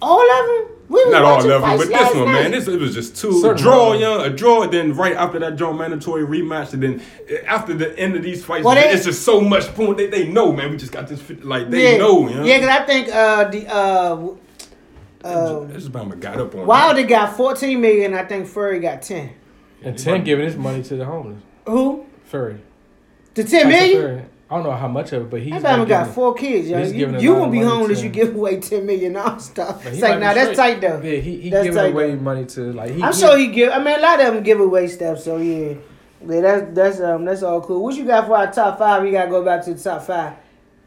[0.00, 0.74] All of them.
[0.88, 2.32] We was Not all of them, but this one, night.
[2.32, 4.00] man, this it was just two Certain draw, ones.
[4.00, 4.66] young, a draw.
[4.66, 7.02] Then right after that draw, mandatory rematch, and then
[7.46, 9.98] after the end of these fights, Well, they- it's just so much point.
[9.98, 10.70] They, they know, man.
[10.70, 11.22] We just got this.
[11.42, 11.98] Like they yeah.
[11.98, 12.44] know, you know.
[12.44, 14.34] Yeah, because I think uh, the uh,
[15.24, 16.66] uh, This is about got up on.
[16.66, 18.14] Wilder got 14 million.
[18.14, 19.30] I think Fury got 10.
[19.82, 21.42] And ten giving his money to the homeless.
[21.66, 22.06] Who?
[22.24, 22.60] Fury.
[23.34, 23.98] The 10 Tyson million?
[24.00, 24.22] Fury.
[24.50, 26.78] I don't know how much of it, but he's That gonna got four kids, yo.
[26.78, 29.44] he's You, giving you lot gonna be money homeless, you give away 10 million dollars
[29.44, 29.84] stuff.
[29.86, 31.00] It's like, now nah, that's tight though.
[31.02, 32.20] Yeah, he, he That's giving tight, away though.
[32.22, 33.02] money to like he.
[33.02, 33.70] I'm he, sure he give.
[33.72, 35.20] I mean, a lot of them give away stuff.
[35.20, 35.74] So yeah,
[36.26, 37.82] yeah, that's that's um that's all cool.
[37.84, 39.02] What you got for our top five?
[39.02, 40.32] We gotta go back to the top five.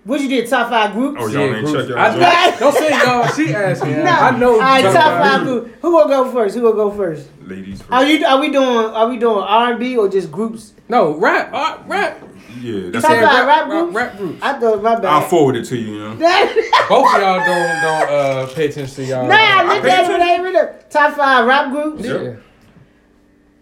[0.05, 0.49] What you did?
[0.49, 1.19] Top five groups?
[1.21, 1.79] Oh, Yeah, y'all ain't groups.
[1.81, 2.07] check your I.
[2.07, 3.27] I, don't say y'all.
[3.27, 3.97] She asking.
[4.03, 4.53] No, I know.
[4.53, 5.31] All right, top top five.
[5.31, 5.71] five groups.
[5.83, 6.55] Who gonna go first?
[6.55, 7.29] Who gonna go first?
[7.43, 7.91] Ladies first.
[7.91, 8.25] Are you?
[8.25, 8.65] Are we doing?
[8.67, 10.73] Are we doing R and B or just groups?
[10.89, 11.51] No rap.
[11.53, 12.19] Uh, rap.
[12.59, 13.21] Yeah, that's Top it.
[13.25, 13.95] five rap rap, groups.
[13.95, 14.39] rap groups.
[14.41, 15.05] I thought my bad.
[15.05, 15.93] I'll forward it to you.
[15.93, 16.15] You know.
[16.89, 19.27] Both of y'all don't don't uh pay attention to y'all.
[19.27, 20.21] Nah, look pay at it.
[20.21, 20.69] Ain't really.
[20.89, 22.05] Top five rap groups.
[22.05, 22.35] Yeah.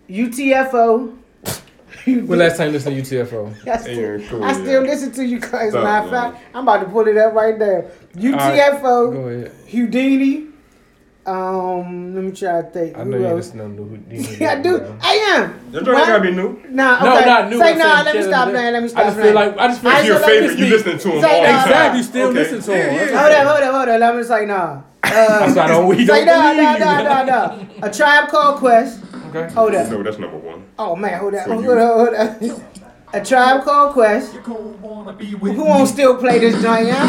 [0.09, 1.15] UTFO.
[2.05, 3.67] When last time you listened to UTFO?
[3.67, 4.89] I still, Yeah, cool, I still yeah.
[4.89, 5.69] listen to you guys.
[5.71, 7.83] Stop, Matter of fact, I'm about to pull it up right now.
[8.15, 9.51] UTFO, Go ahead.
[9.67, 10.48] Whodini.
[11.29, 12.97] Um, let me try to think.
[12.97, 13.53] I know you else?
[13.53, 14.39] listen to New Whodini.
[14.41, 14.97] Yeah, I do.
[15.01, 15.71] I am.
[15.71, 16.07] That joint What?
[16.07, 16.59] gotta be new.
[16.69, 17.59] Nah, No, not new.
[17.59, 18.01] Say I'm nah.
[18.01, 18.53] Let me stop Lee.
[18.53, 18.73] playing.
[18.73, 19.01] Let me stop.
[19.01, 20.59] I just feel like I just feel like It's your so let me favorite.
[20.59, 20.71] You see.
[20.71, 21.67] listening to him Say all nah, the time.
[21.69, 21.97] exactly.
[21.99, 22.39] You still Okay.
[22.39, 22.77] listen to him.
[22.93, 23.99] Yeah, That's yeah, Hold up, hold up, hold up.
[23.99, 24.55] Let me say nah.
[24.57, 25.87] Uh, That's why I don't.
[25.87, 27.03] We say don't nah, believe nah, you.
[27.03, 27.87] nah, nah, nah.
[27.87, 29.03] A tribe called Quest.
[29.29, 29.53] Okay.
[29.53, 29.91] Hold up.
[29.91, 30.65] No, that's number one.
[30.79, 32.61] Oh man, hold up, hold up, hold up.
[33.13, 34.33] A tribe called Quest.
[34.33, 37.05] Who won't still play this joint, yeah?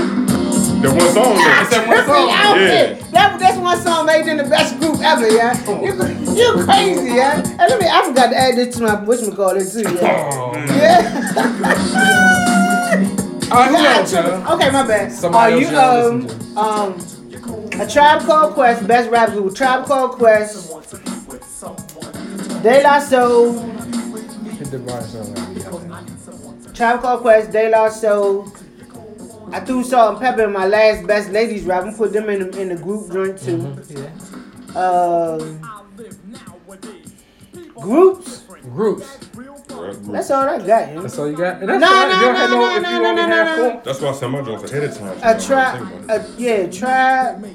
[0.80, 1.60] The one song though.
[1.60, 2.30] It's that one song.
[2.30, 2.94] I Yeah.
[3.10, 5.54] That, that's one song made in the best group ever, yeah.
[5.68, 5.92] You,
[6.34, 7.40] you crazy, yeah.
[7.40, 10.30] And let me, I forgot to add this to my whatchamacallit too, yeah.
[10.32, 10.54] Oh.
[10.56, 11.20] Yeah.
[13.52, 15.12] All right, Yeah, else, okay, my bad.
[15.12, 19.54] Somebody Are you y'all um um a tribe called Quest, best rap group.
[19.54, 20.70] Tribe called Quest.
[22.62, 23.52] De La Soul.
[23.52, 25.34] Hit the bar song.
[26.74, 28.46] Tribe Called Quest, De La Soul.
[29.52, 31.84] I threw Salt-N-Pepa in my last best ladies rap.
[31.84, 33.58] I'm put them in the, in the group joint too.
[33.58, 34.76] Mm-hmm.
[34.76, 35.60] Um,
[37.80, 38.44] groups.
[38.62, 39.16] Groups.
[40.08, 40.92] That's all I got.
[40.92, 41.02] You?
[41.02, 41.58] That's all you got.
[41.62, 42.10] And No, that's all right.
[42.10, 43.44] no, You don't no, no- no, if no, you no, no, no,
[43.74, 43.80] no.
[43.84, 45.18] That's why I sent my joints ahead of time.
[45.22, 46.10] A tribe.
[46.10, 47.46] A, yeah, tribe.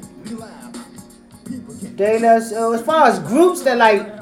[1.96, 2.74] De La Soul.
[2.74, 4.15] As far as groups that like.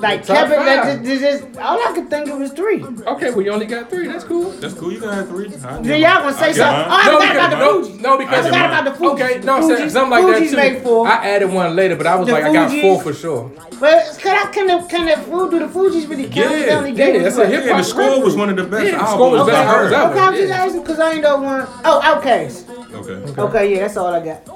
[0.00, 1.02] Like Top kept that five.
[1.04, 2.82] just, just, just- all I could think of was three.
[2.84, 4.06] Okay, well you only got three.
[4.08, 4.50] That's cool.
[4.52, 4.92] That's cool.
[4.92, 5.46] You can have three.
[5.46, 6.56] I Then y'all gonna say something.
[6.56, 7.06] got Oh, I mine.
[7.06, 8.00] No, forgot about the because, Fugees.
[8.00, 9.12] no, I because forgot about the Fugees.
[9.12, 10.80] Okay, no, Fugees- Fugees, something like Fugees that made too.
[10.84, 11.06] four.
[11.08, 13.50] I added one later, but I was The like, I got four for sure.
[13.78, 16.36] But can I can the can the do the Fugees really count?
[16.36, 17.48] Yeah, They only yeah, that's us a what?
[17.50, 19.14] hip Yeah, hop the score was one of the best Yeah, the albums.
[19.14, 20.10] score was I best albums ever.
[20.12, 21.66] Okay, I'm just asking because I ain't know one.
[21.84, 22.68] Oh, Outkast.
[22.94, 23.40] Okay.
[23.42, 24.48] Okay, yeah, that's all I got.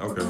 [0.00, 0.26] Okay.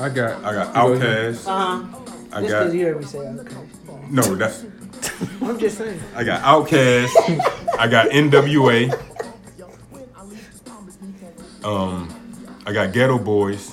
[0.00, 0.44] I got.
[0.44, 1.46] I got Outkast.
[1.46, 1.98] Uh huh.
[2.34, 3.81] I Just got because you heard me say Outkast.
[4.12, 4.22] No.
[4.36, 4.64] That's
[5.40, 5.98] I'm just saying.
[6.14, 7.08] I got Outkast.
[7.78, 8.92] I got NWA.
[11.64, 12.08] Um,
[12.66, 13.70] I got Geto Boys.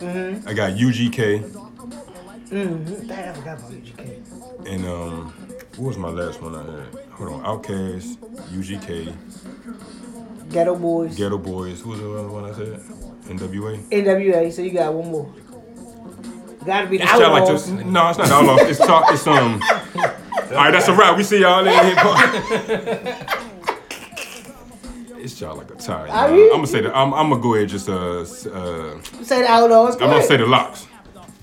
[0.00, 0.46] Mm-hmm.
[0.48, 1.54] I got UGK
[2.50, 3.08] Mm-hmm.
[3.08, 4.66] Damn, I forgot about UGK.
[4.68, 5.32] and um,
[5.76, 7.08] what was my last one I had?
[7.12, 8.16] Hold on, Outkast,
[8.52, 9.12] UGK,
[10.50, 11.16] Geto Boys.
[11.18, 11.80] Geto Boys.
[11.80, 12.80] Who was the other one I said?
[13.24, 13.82] NWA.
[13.88, 14.52] NWA.
[14.52, 15.34] So you got one more.
[16.66, 17.66] Gotta be the It's kind of like Outlaws.
[17.70, 18.60] just no, it's not Outlaws.
[18.62, 19.04] It's talk.
[19.12, 19.60] It's um.
[20.50, 21.16] All right, that's a wrap.
[21.16, 23.16] We see y'all in here.
[25.18, 26.06] It's y'all like a tie.
[26.08, 26.94] I'm gonna say that.
[26.96, 27.68] I'm, I'm gonna go ahead.
[27.68, 28.24] Just uh, uh
[29.22, 29.94] Say the outlaws.
[29.94, 30.86] I'm gonna say the LOX.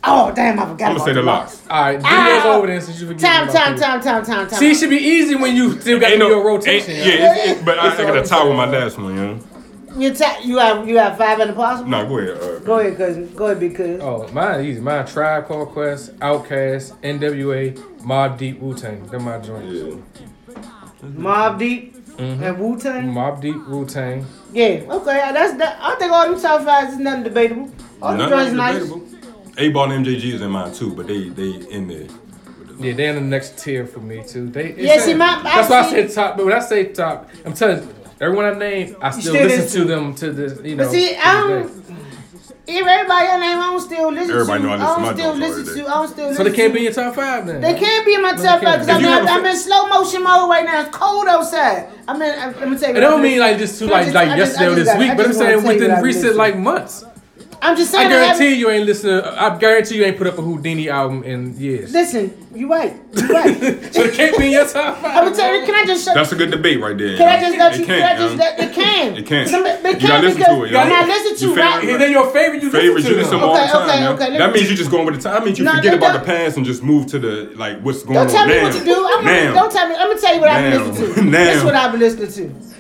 [0.03, 0.59] Oh damn!
[0.59, 1.61] I forgot I'm gonna about say the LOX.
[1.69, 2.41] All right, Ah.
[2.43, 3.22] videos over there since you forget.
[3.22, 4.59] Time, time, time, time, time, time.
[4.59, 6.95] See, it should be easy when you still got to Ain't do no- your rotation.
[6.95, 7.05] yeah.
[7.05, 9.15] yeah, it's- it- but I, I got all to tie with my the last one,
[9.15, 9.39] you know.
[9.98, 11.89] You ta- you have you have five and a possible.
[11.89, 12.38] No, go ahead.
[12.42, 13.34] Uh, Go ahead, cousin.
[13.36, 14.00] Go ahead, because.
[14.00, 14.02] cousin.
[14.02, 14.80] Oh, mine easy.
[14.80, 19.06] Mine Tribe Called Quest, Outkast, NWA, Mobb Deep, Wu Tang.
[19.08, 19.74] They're my joints.
[19.74, 20.62] Yeah.
[21.04, 22.44] Mobb Deep Mm-hmm.
[22.44, 23.04] and Wu Tang.
[23.14, 24.26] Mobb Deep, Wu Tang.
[24.54, 24.84] Yeah.
[24.89, 25.32] Okay.
[25.34, 25.78] That's that.
[25.82, 27.72] I think all them top fives is nothing debatable.
[28.02, 28.84] All them Nothing joints nice.
[29.58, 32.08] 8Ball and MJG is in mine too, but they they in there.
[32.80, 34.50] Yeah, they're in the next tier for me too.
[34.50, 36.38] They it's Yeah, see, my- that's I why I see- said top.
[36.38, 39.59] But when I say top, I'm telling you, everyone I name, I still, still listen
[39.63, 39.93] listen to to.
[39.93, 40.61] them to this.
[40.63, 40.84] You know.
[40.86, 41.72] But see, I this
[42.67, 44.67] If everybody your name, I don't still listen Everybody to.
[44.67, 45.89] know I I listen to don't my still joints listen to.
[45.89, 46.36] I don't still.
[46.36, 47.59] So they can't be in your top five then.
[47.59, 48.89] They can't be in my No, top five because can't.
[48.89, 50.82] I'm, If you in- have a I'm in slow motion mode right now.
[50.86, 51.89] It's cold outside.
[52.07, 52.97] I mean, I- let me tell you.
[52.97, 54.99] It don't mean like just to like just- like I just- yesterday or this got-
[54.99, 57.03] week, but I'm saying within recent like months.
[57.64, 58.07] I'm just saying.
[58.07, 59.22] I guarantee haven't- you ain't listening.
[59.24, 61.93] I guarantee you ain't put up a Whodini album in years.
[61.93, 62.93] Listen, you right.
[63.14, 63.93] You right.
[63.93, 65.28] So it can't be in your top five.
[65.28, 65.66] I'm tell you.
[65.66, 66.14] Can I just show?
[66.14, 67.18] That's a good debate right there.
[67.18, 67.47] Can I you know.
[67.49, 67.86] just let It you?
[67.86, 68.59] can't, Can I just let?
[68.59, 69.16] It can.
[69.18, 69.49] It can't.
[69.49, 70.80] Some- It You can gotta listen to it, when yo.
[70.80, 71.82] I listen to You rap.
[71.82, 72.64] favorite- They're your favorite.
[72.64, 73.49] You Favorites, listen you to listen them.
[73.49, 73.89] all the time.
[73.89, 74.12] okay, yo.
[74.14, 75.34] okay, That means you just going with the time.
[75.36, 78.01] That means you No, forget about the past and just move to the like what's
[78.03, 78.95] going Don't tell me what to do.
[78.95, 79.95] I'm gonna, don't tell me.
[79.95, 81.22] Let me tell you what I've been listening to.
[81.30, 81.43] Now.
[81.45, 82.70] This is what I've been listening to.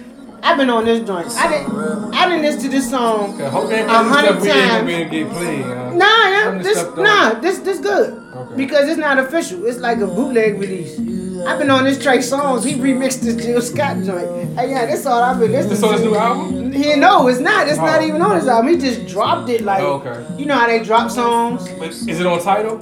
[0.43, 1.27] I've been on this joint.
[1.37, 2.13] I didn't.
[2.13, 4.57] I didn't listen to this song I hope they ain't a hundred stuff we ain't
[4.59, 4.87] gonna times.
[4.87, 5.63] be able get played.
[5.63, 5.91] huh?
[5.93, 8.55] Nah, the this nah, this this good Okay.
[8.55, 9.65] because it's not official.
[9.65, 10.97] It's like a bootleg release.
[11.45, 12.63] I've been on this Trey Songz.
[12.63, 14.57] He remixed this Jill Scott joint.
[14.57, 15.97] Hey, yeah, that's all I've been listening This on to.
[15.97, 16.71] his new album?
[16.71, 17.67] He no, it's not.
[17.67, 18.05] It's not Oh.
[18.05, 18.71] even on his album.
[18.71, 20.23] He just dropped it like Oh, okay.
[20.37, 21.67] you know how they drop songs.
[22.07, 22.77] Is it on Tidal?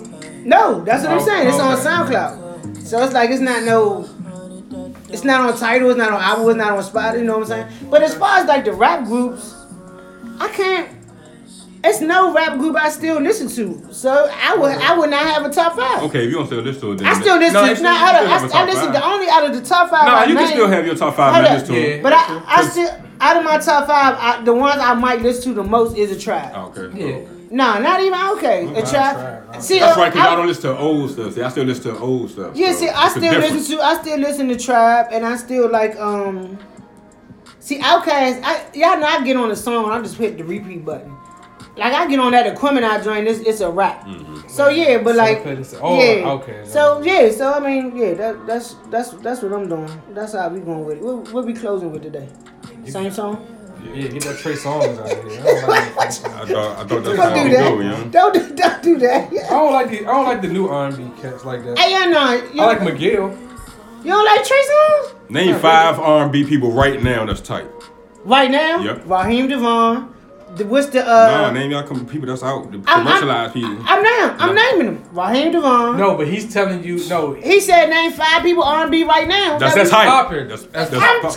[0.45, 1.47] No, that's what I'm Oh, saying.
[1.49, 1.77] It's on.
[1.77, 2.85] SoundCloud.
[2.85, 4.07] So it's like it's not no.
[5.11, 5.89] It's not on Tidal.
[5.89, 6.49] It's not on album.
[6.49, 7.17] It's not on spot.
[7.17, 7.89] You know what I'm saying?
[7.89, 9.55] But as far as like the rap groups,
[10.39, 10.95] I can't.
[11.81, 13.93] It's no rap group I still listen to.
[13.93, 16.03] So I would I would not have a top five.
[16.03, 17.53] Okay, if you don't still listen to it, then I still listen.
[17.53, 18.95] No, No, you nah, still I, don't, have a I, I top listen five.
[18.95, 20.05] to only out of the top five.
[20.05, 21.61] Nah, I you can named- still have your top five Hold and up.
[21.61, 22.01] listen to Yeah.
[22.03, 22.89] But I, I 'Cause- still
[23.21, 26.11] out of my top five, I, the ones I might listen to the most is
[26.11, 26.53] a trap.
[26.75, 26.89] Okay.
[26.99, 27.19] Yeah.
[27.51, 28.67] Nah, not even okay.
[28.75, 29.15] A trap.
[29.15, 29.61] Trap.
[29.61, 31.33] See, That's uh, right, cause I- y'all don't listen to old stuff.
[31.33, 32.55] See, I still listen to old stuff.
[32.55, 33.53] Yeah, so see, I it's a still difference.
[33.53, 36.57] listen to I still listen to trap, and I still like um.
[37.59, 40.43] See, Outkast, I y'all know I get on a song and I just hit the
[40.43, 41.15] repeat button.
[41.75, 44.07] Like I get on that equipment I join, it's it's a rap.
[44.47, 45.45] So yeah, but So like
[45.81, 46.29] oh, yeah.
[46.31, 46.65] okay.
[46.65, 49.89] So yeah, so I mean yeah, that that's that's that's what I'm doing.
[50.13, 51.03] That's how we going with it.
[51.03, 52.27] What what we closing with today?
[52.85, 53.45] Same song.
[53.83, 55.41] Yeah, get that Trey Songz out of here.
[55.41, 57.69] I don't like, I thought, I thought that's Don't do that.
[57.69, 58.09] go, you know.
[58.09, 59.27] Don't do, don't do that.
[59.33, 61.77] I don't like the I don't like the new R&B cats like that.
[61.79, 63.37] Hey, you know, you, I like McGill.
[64.03, 65.29] you don't like Trey Songz?
[65.29, 67.67] Name five R&B people right now that's tight.
[68.25, 69.03] Right now, Yep.
[69.05, 70.13] Raheem DeVaughn.
[70.55, 71.29] The, what's the uh?
[71.31, 72.71] nah, name y'all come people that's out.
[72.71, 73.77] The I'm- I'm- commercialized people.
[73.85, 74.35] I'm now.
[74.39, 75.03] I'm naming them.
[75.13, 75.97] Raheem DeVaughn.
[75.97, 77.33] No, but he's telling you no.
[77.33, 79.59] He said name five people R&B right now.
[79.59, 80.07] That's That that's we- hype.
[80.07, 80.47] Poppin'.
[80.47, 81.35] That's that's, I'm- that's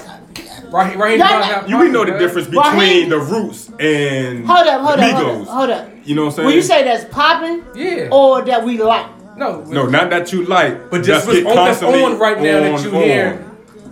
[0.73, 1.57] Right, right Y'all here.
[1.57, 5.05] not- you we know the difference between Raheem- the Roots and Hold up, hold the
[5.05, 5.43] up, hold Migos.
[5.43, 5.89] up, hold up.
[6.05, 6.47] You know what I'm saying?
[6.47, 8.09] When you say that's popping, Yeah.
[8.11, 9.07] or that we like,
[9.37, 12.83] no, no, not that you like, But just what's on- that's on right now that
[12.85, 13.45] you hear.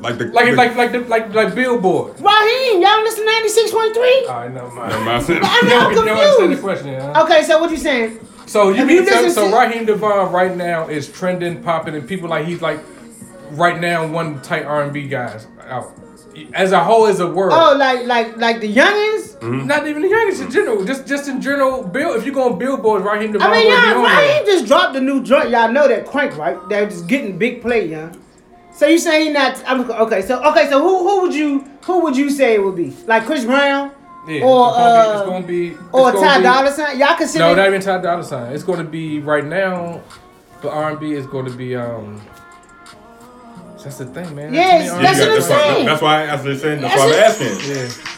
[0.03, 2.15] Like the like the, like like the, like like Billboard.
[2.19, 4.27] Raheem, y'all listen to ninety six point three.
[4.31, 4.91] All right, never mind.
[4.93, 5.25] Never mind.
[5.29, 5.29] I'm
[5.69, 6.63] You not don't, you don't understand the confused.
[6.63, 7.23] question, huh?
[7.25, 8.19] Okay, so what you saying?
[8.47, 11.63] So you Have mean you tell, listened so to- Raheem DeVaughn right now is trending,
[11.63, 12.79] popping, and people like he's like
[13.53, 15.93] right now one tight R and B guys out
[16.53, 17.53] as a whole as a world.
[17.55, 19.39] Oh, like like like the youngins.
[19.41, 19.67] Mm-hmm.
[19.67, 21.83] Not even the youngest in general, just just in general.
[21.83, 25.23] Bill, if you go on Billboard, Raheem DeVaughn I mean, y'all, just dropped a new
[25.23, 25.51] joint.
[25.51, 26.57] Y'all know that crank, right?
[26.69, 28.13] That just getting big play, yeah.
[28.73, 29.63] So you saying he not?
[29.67, 32.77] I'm, okay, so okay, so who who would you who would you say it would
[32.77, 32.95] be?
[33.07, 33.93] Like Chris Brown
[34.27, 36.73] Yeah, or it's uh, gonna be, it's gonna be, it's or gonna Ty be- Dolla
[36.73, 36.99] Sign?
[36.99, 37.45] Y'all consider?
[37.45, 38.53] No, not even Ty Dolla Sign.
[38.53, 40.03] It's going to be right now.
[40.63, 42.21] The R and B is going to be um.
[43.85, 44.53] That's the thing, man.
[44.55, 45.87] Yes, Too many that's R&B what I'm that's, why, saying.
[45.87, 46.81] that's why that's what I'm saying.
[46.83, 47.71] That's That's why I'm asking.
[47.75, 48.15] Yeah.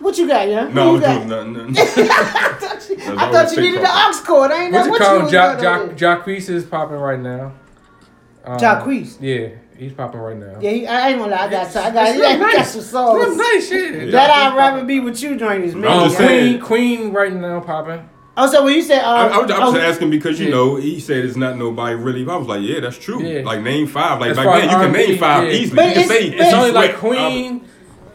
[0.00, 0.68] what you got, yeah?
[0.68, 1.72] No, I Who was doing nothing.
[1.72, 1.76] nothing.
[2.10, 4.50] I thought you, I thought you needed the ox cord.
[4.50, 5.22] I ain't know What's it what you called?
[5.24, 5.54] was Ja-
[5.84, 7.52] doing ja- Jacquees is popping right now.
[8.44, 9.16] Um, Jacquees?
[9.20, 10.58] Yeah, he's popping right now.
[10.60, 11.46] Yeah, he, I ain't gonna lie.
[11.46, 12.72] I got, I got, It's I real got nice.
[12.72, 13.36] some songs.
[13.36, 14.12] nice shit.
[14.12, 15.90] That I'd rather be with you, joiners, man.
[15.90, 16.60] I'm Um, just saying.
[16.60, 18.08] Queen, Queen right now popping.
[18.38, 20.38] Oh, so when you said, uh, I, I was, I was oh, just asking because
[20.38, 20.54] you Yeah.
[20.54, 22.28] know he said it's not nobody really.
[22.28, 23.22] I was like, yeah, that's true.
[23.22, 23.40] Yeah.
[23.42, 24.20] Like name five.
[24.20, 25.50] Like As back then, as you can name five yeah.
[25.52, 25.76] easily.
[25.76, 27.68] But you can it's- say but It's only East, like Queen.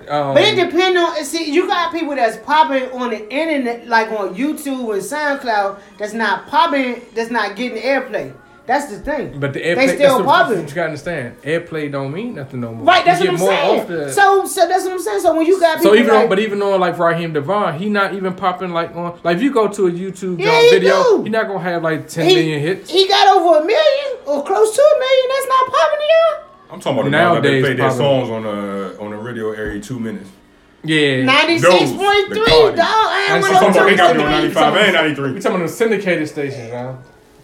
[0.07, 4.11] Um, But it depends on see you got people that's popping on the internet like
[4.11, 8.33] on YouTube and SoundCloud that's not popping that's not getting airplay.
[8.67, 9.39] That's the thing.
[9.39, 10.59] But the airplay, they that's still the, popping.
[10.59, 12.85] You gotta understand, airplay don't mean nothing no more.
[12.85, 13.87] Right, that's you what I'm saying.
[13.87, 15.19] the- so, so that's what I'm saying.
[15.21, 17.79] So when you got people So even like, on, but even on like Raheem DeVaughn,
[17.79, 20.69] he not even popping like on like if you go to a YouTube Yeah, he
[20.69, 21.23] video, do.
[21.23, 22.89] he not gonna have like ten million he, hits.
[22.91, 25.25] he got over a million or close to a million.
[25.29, 26.47] That's not popping here.
[26.71, 29.51] I'm talking about the nowadays Nowadays, they play their songs on the on the radio
[29.51, 30.29] every two minutes.
[30.83, 32.87] yeah, ninety six point three, point the dog.
[32.87, 35.31] I I'm ain't talking want I'm about they got me to on 95 and 93
[35.33, 36.97] we talking about the syndicated stations, man.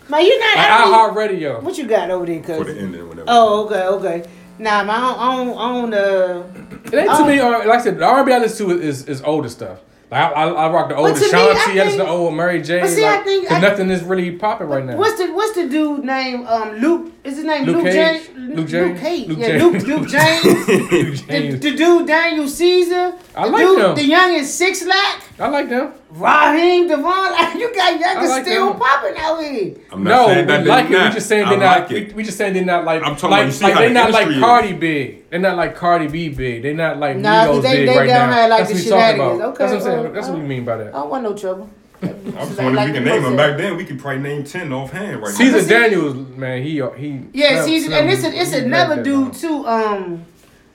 [0.09, 0.55] Man, you not.
[0.57, 1.61] Like I mean, iHeart Radio.
[1.61, 2.77] what you got over there, for the cuz?
[2.77, 3.25] ending or whatever.
[3.29, 4.29] Oh, okay, okay.
[4.59, 6.43] Nah, man, I don't, I don't, I don't uh,
[6.85, 7.39] It ain't too many.
[7.39, 9.79] uh, Like I said, the R&B I listen to is, is older stuff.
[10.09, 12.33] Like I, I, I rock the old to me, I Ashanti, I listen to old
[12.33, 12.79] Mary J.
[12.79, 14.95] But see, I think- I- nothing is really popping right now.
[14.97, 16.47] What's the what's the dude name?
[16.47, 17.11] Um, Luke.
[17.27, 18.25] Is his name Luke Luke, Cage?
[18.25, 18.55] James?
[18.55, 18.89] Luke James?
[18.93, 19.27] Luke Cage.
[19.27, 19.63] Luke yeah, James.
[19.63, 20.43] Luke Luke James.
[20.45, 21.59] Luke the, James.
[21.59, 23.13] the dude Daniel Caesar.
[23.35, 23.95] I the like dude, them.
[23.95, 25.39] The youngest 6LACK.
[25.39, 25.91] I like them.
[26.09, 27.31] Raheem DeVaughn.
[27.33, 28.79] Like you got youngers like still them.
[28.79, 29.75] popping out here.
[29.91, 30.91] I'm not No, saying that we they like it.
[30.91, 31.09] not.
[31.09, 31.79] We just saying they're not.
[31.81, 32.15] like we, it.
[32.15, 33.03] we just saying they're not like.
[33.03, 34.43] I'm talking like, about you like they're the not like industry is.
[34.43, 35.29] Cardi big.
[35.29, 36.63] They're not like Cardi B big.
[36.63, 38.31] They're not like Nah, 'cause Migos they- big they right don't now.
[38.31, 39.39] have, like, That's the what we talking shenanigans.
[39.39, 39.49] about.
[39.49, 40.13] Okay, That's what I'm saying.
[40.13, 40.87] That's what we mean by that.
[40.87, 41.69] I don't want no trouble.
[42.01, 43.35] I'm just wondering if we can name them.
[43.35, 45.63] Back then, we could probably name 10 offhand right Caesar now.
[45.63, 47.21] see- Daniels, man, he he.
[47.33, 49.65] Yeah, Slim- season, and it's a, it's he another dude there, too.
[49.67, 50.25] Um,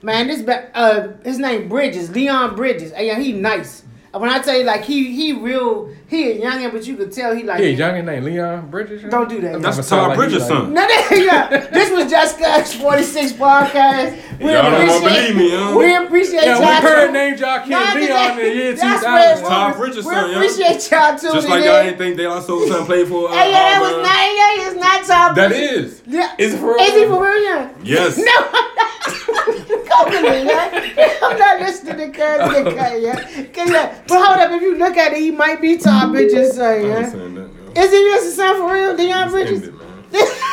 [0.01, 2.91] man, this ba- uh, his name Bridges, Leon Bridges.
[2.91, 3.83] Hey, yeah, he nice.
[4.11, 7.35] When I tell you, like he he real, he a youngin, but you could tell
[7.35, 7.59] he like.
[7.59, 9.01] Yeah, youngin named Leon Bridges.
[9.03, 9.09] yeah?
[9.09, 9.53] Don't do that.
[9.53, 10.73] That That's must Todd like Bridges' he like- son.
[10.73, 14.39] No, that, yeah, this was just Cuz 46 podcast.
[14.39, 15.75] We Y'all don't appreciate, believe me, huh?
[15.77, 16.81] we appreciate Yeah, y'all.
[16.81, 17.13] we heard too.
[17.13, 19.11] named y'all kid Nah, Leon in the year 2000.
[19.13, 19.77] where it Todd was.
[19.79, 20.35] Bridges' We son, yeah.
[20.35, 21.65] appreciate y'all tuning Just like in.
[21.65, 23.29] y'all didn't think De La Soul son played for.
[23.29, 24.23] Uh, Hey, yeah, that was not.
[24.33, 25.35] Yeah, it's not Tom.
[25.35, 25.93] That Bridges.
[25.93, 26.01] is.
[26.07, 26.33] Yeah.
[26.37, 26.79] Is it for real?
[26.79, 27.69] Is he for real?
[27.83, 28.17] Yes.
[28.17, 28.89] No, I'm not.
[29.93, 31.17] Come in, yeah.
[31.23, 33.99] I'm not listening to Cuz Big Cut, yeah.
[34.07, 36.75] But hold up, if you look at it, he might be Todd Bridges' son, I
[36.75, 37.09] ain't yeah.
[37.09, 37.37] saying
[37.75, 39.63] Is he just his son for real, Deion Just Bridges?
[39.63, 39.79] end
[40.13, 40.39] it.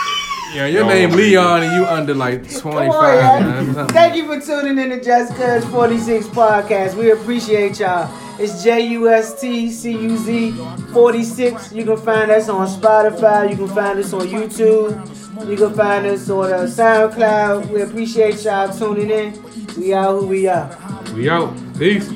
[0.53, 2.91] Yeah, your name Leon and you under like 25.
[2.91, 3.87] On, yeah.
[3.87, 6.95] Thank you for tuning in to Just Cuz 46 podcast.
[6.97, 8.11] We appreciate y'all.
[8.41, 10.51] It's J U S T C U Z
[10.93, 11.73] 46.
[11.73, 13.49] You can find us on Spotify.
[13.51, 15.49] You can find us on YouTube.
[15.49, 17.71] You can find us on uh, SoundCloud.
[17.71, 19.41] We appreciate y'all tuning in.
[19.79, 20.77] We are who we are.
[21.15, 21.55] We out.
[21.79, 22.11] Peace.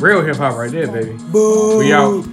[0.00, 1.16] Real hip hop right there, baby.
[1.30, 1.78] Boo.
[1.78, 2.24] We out.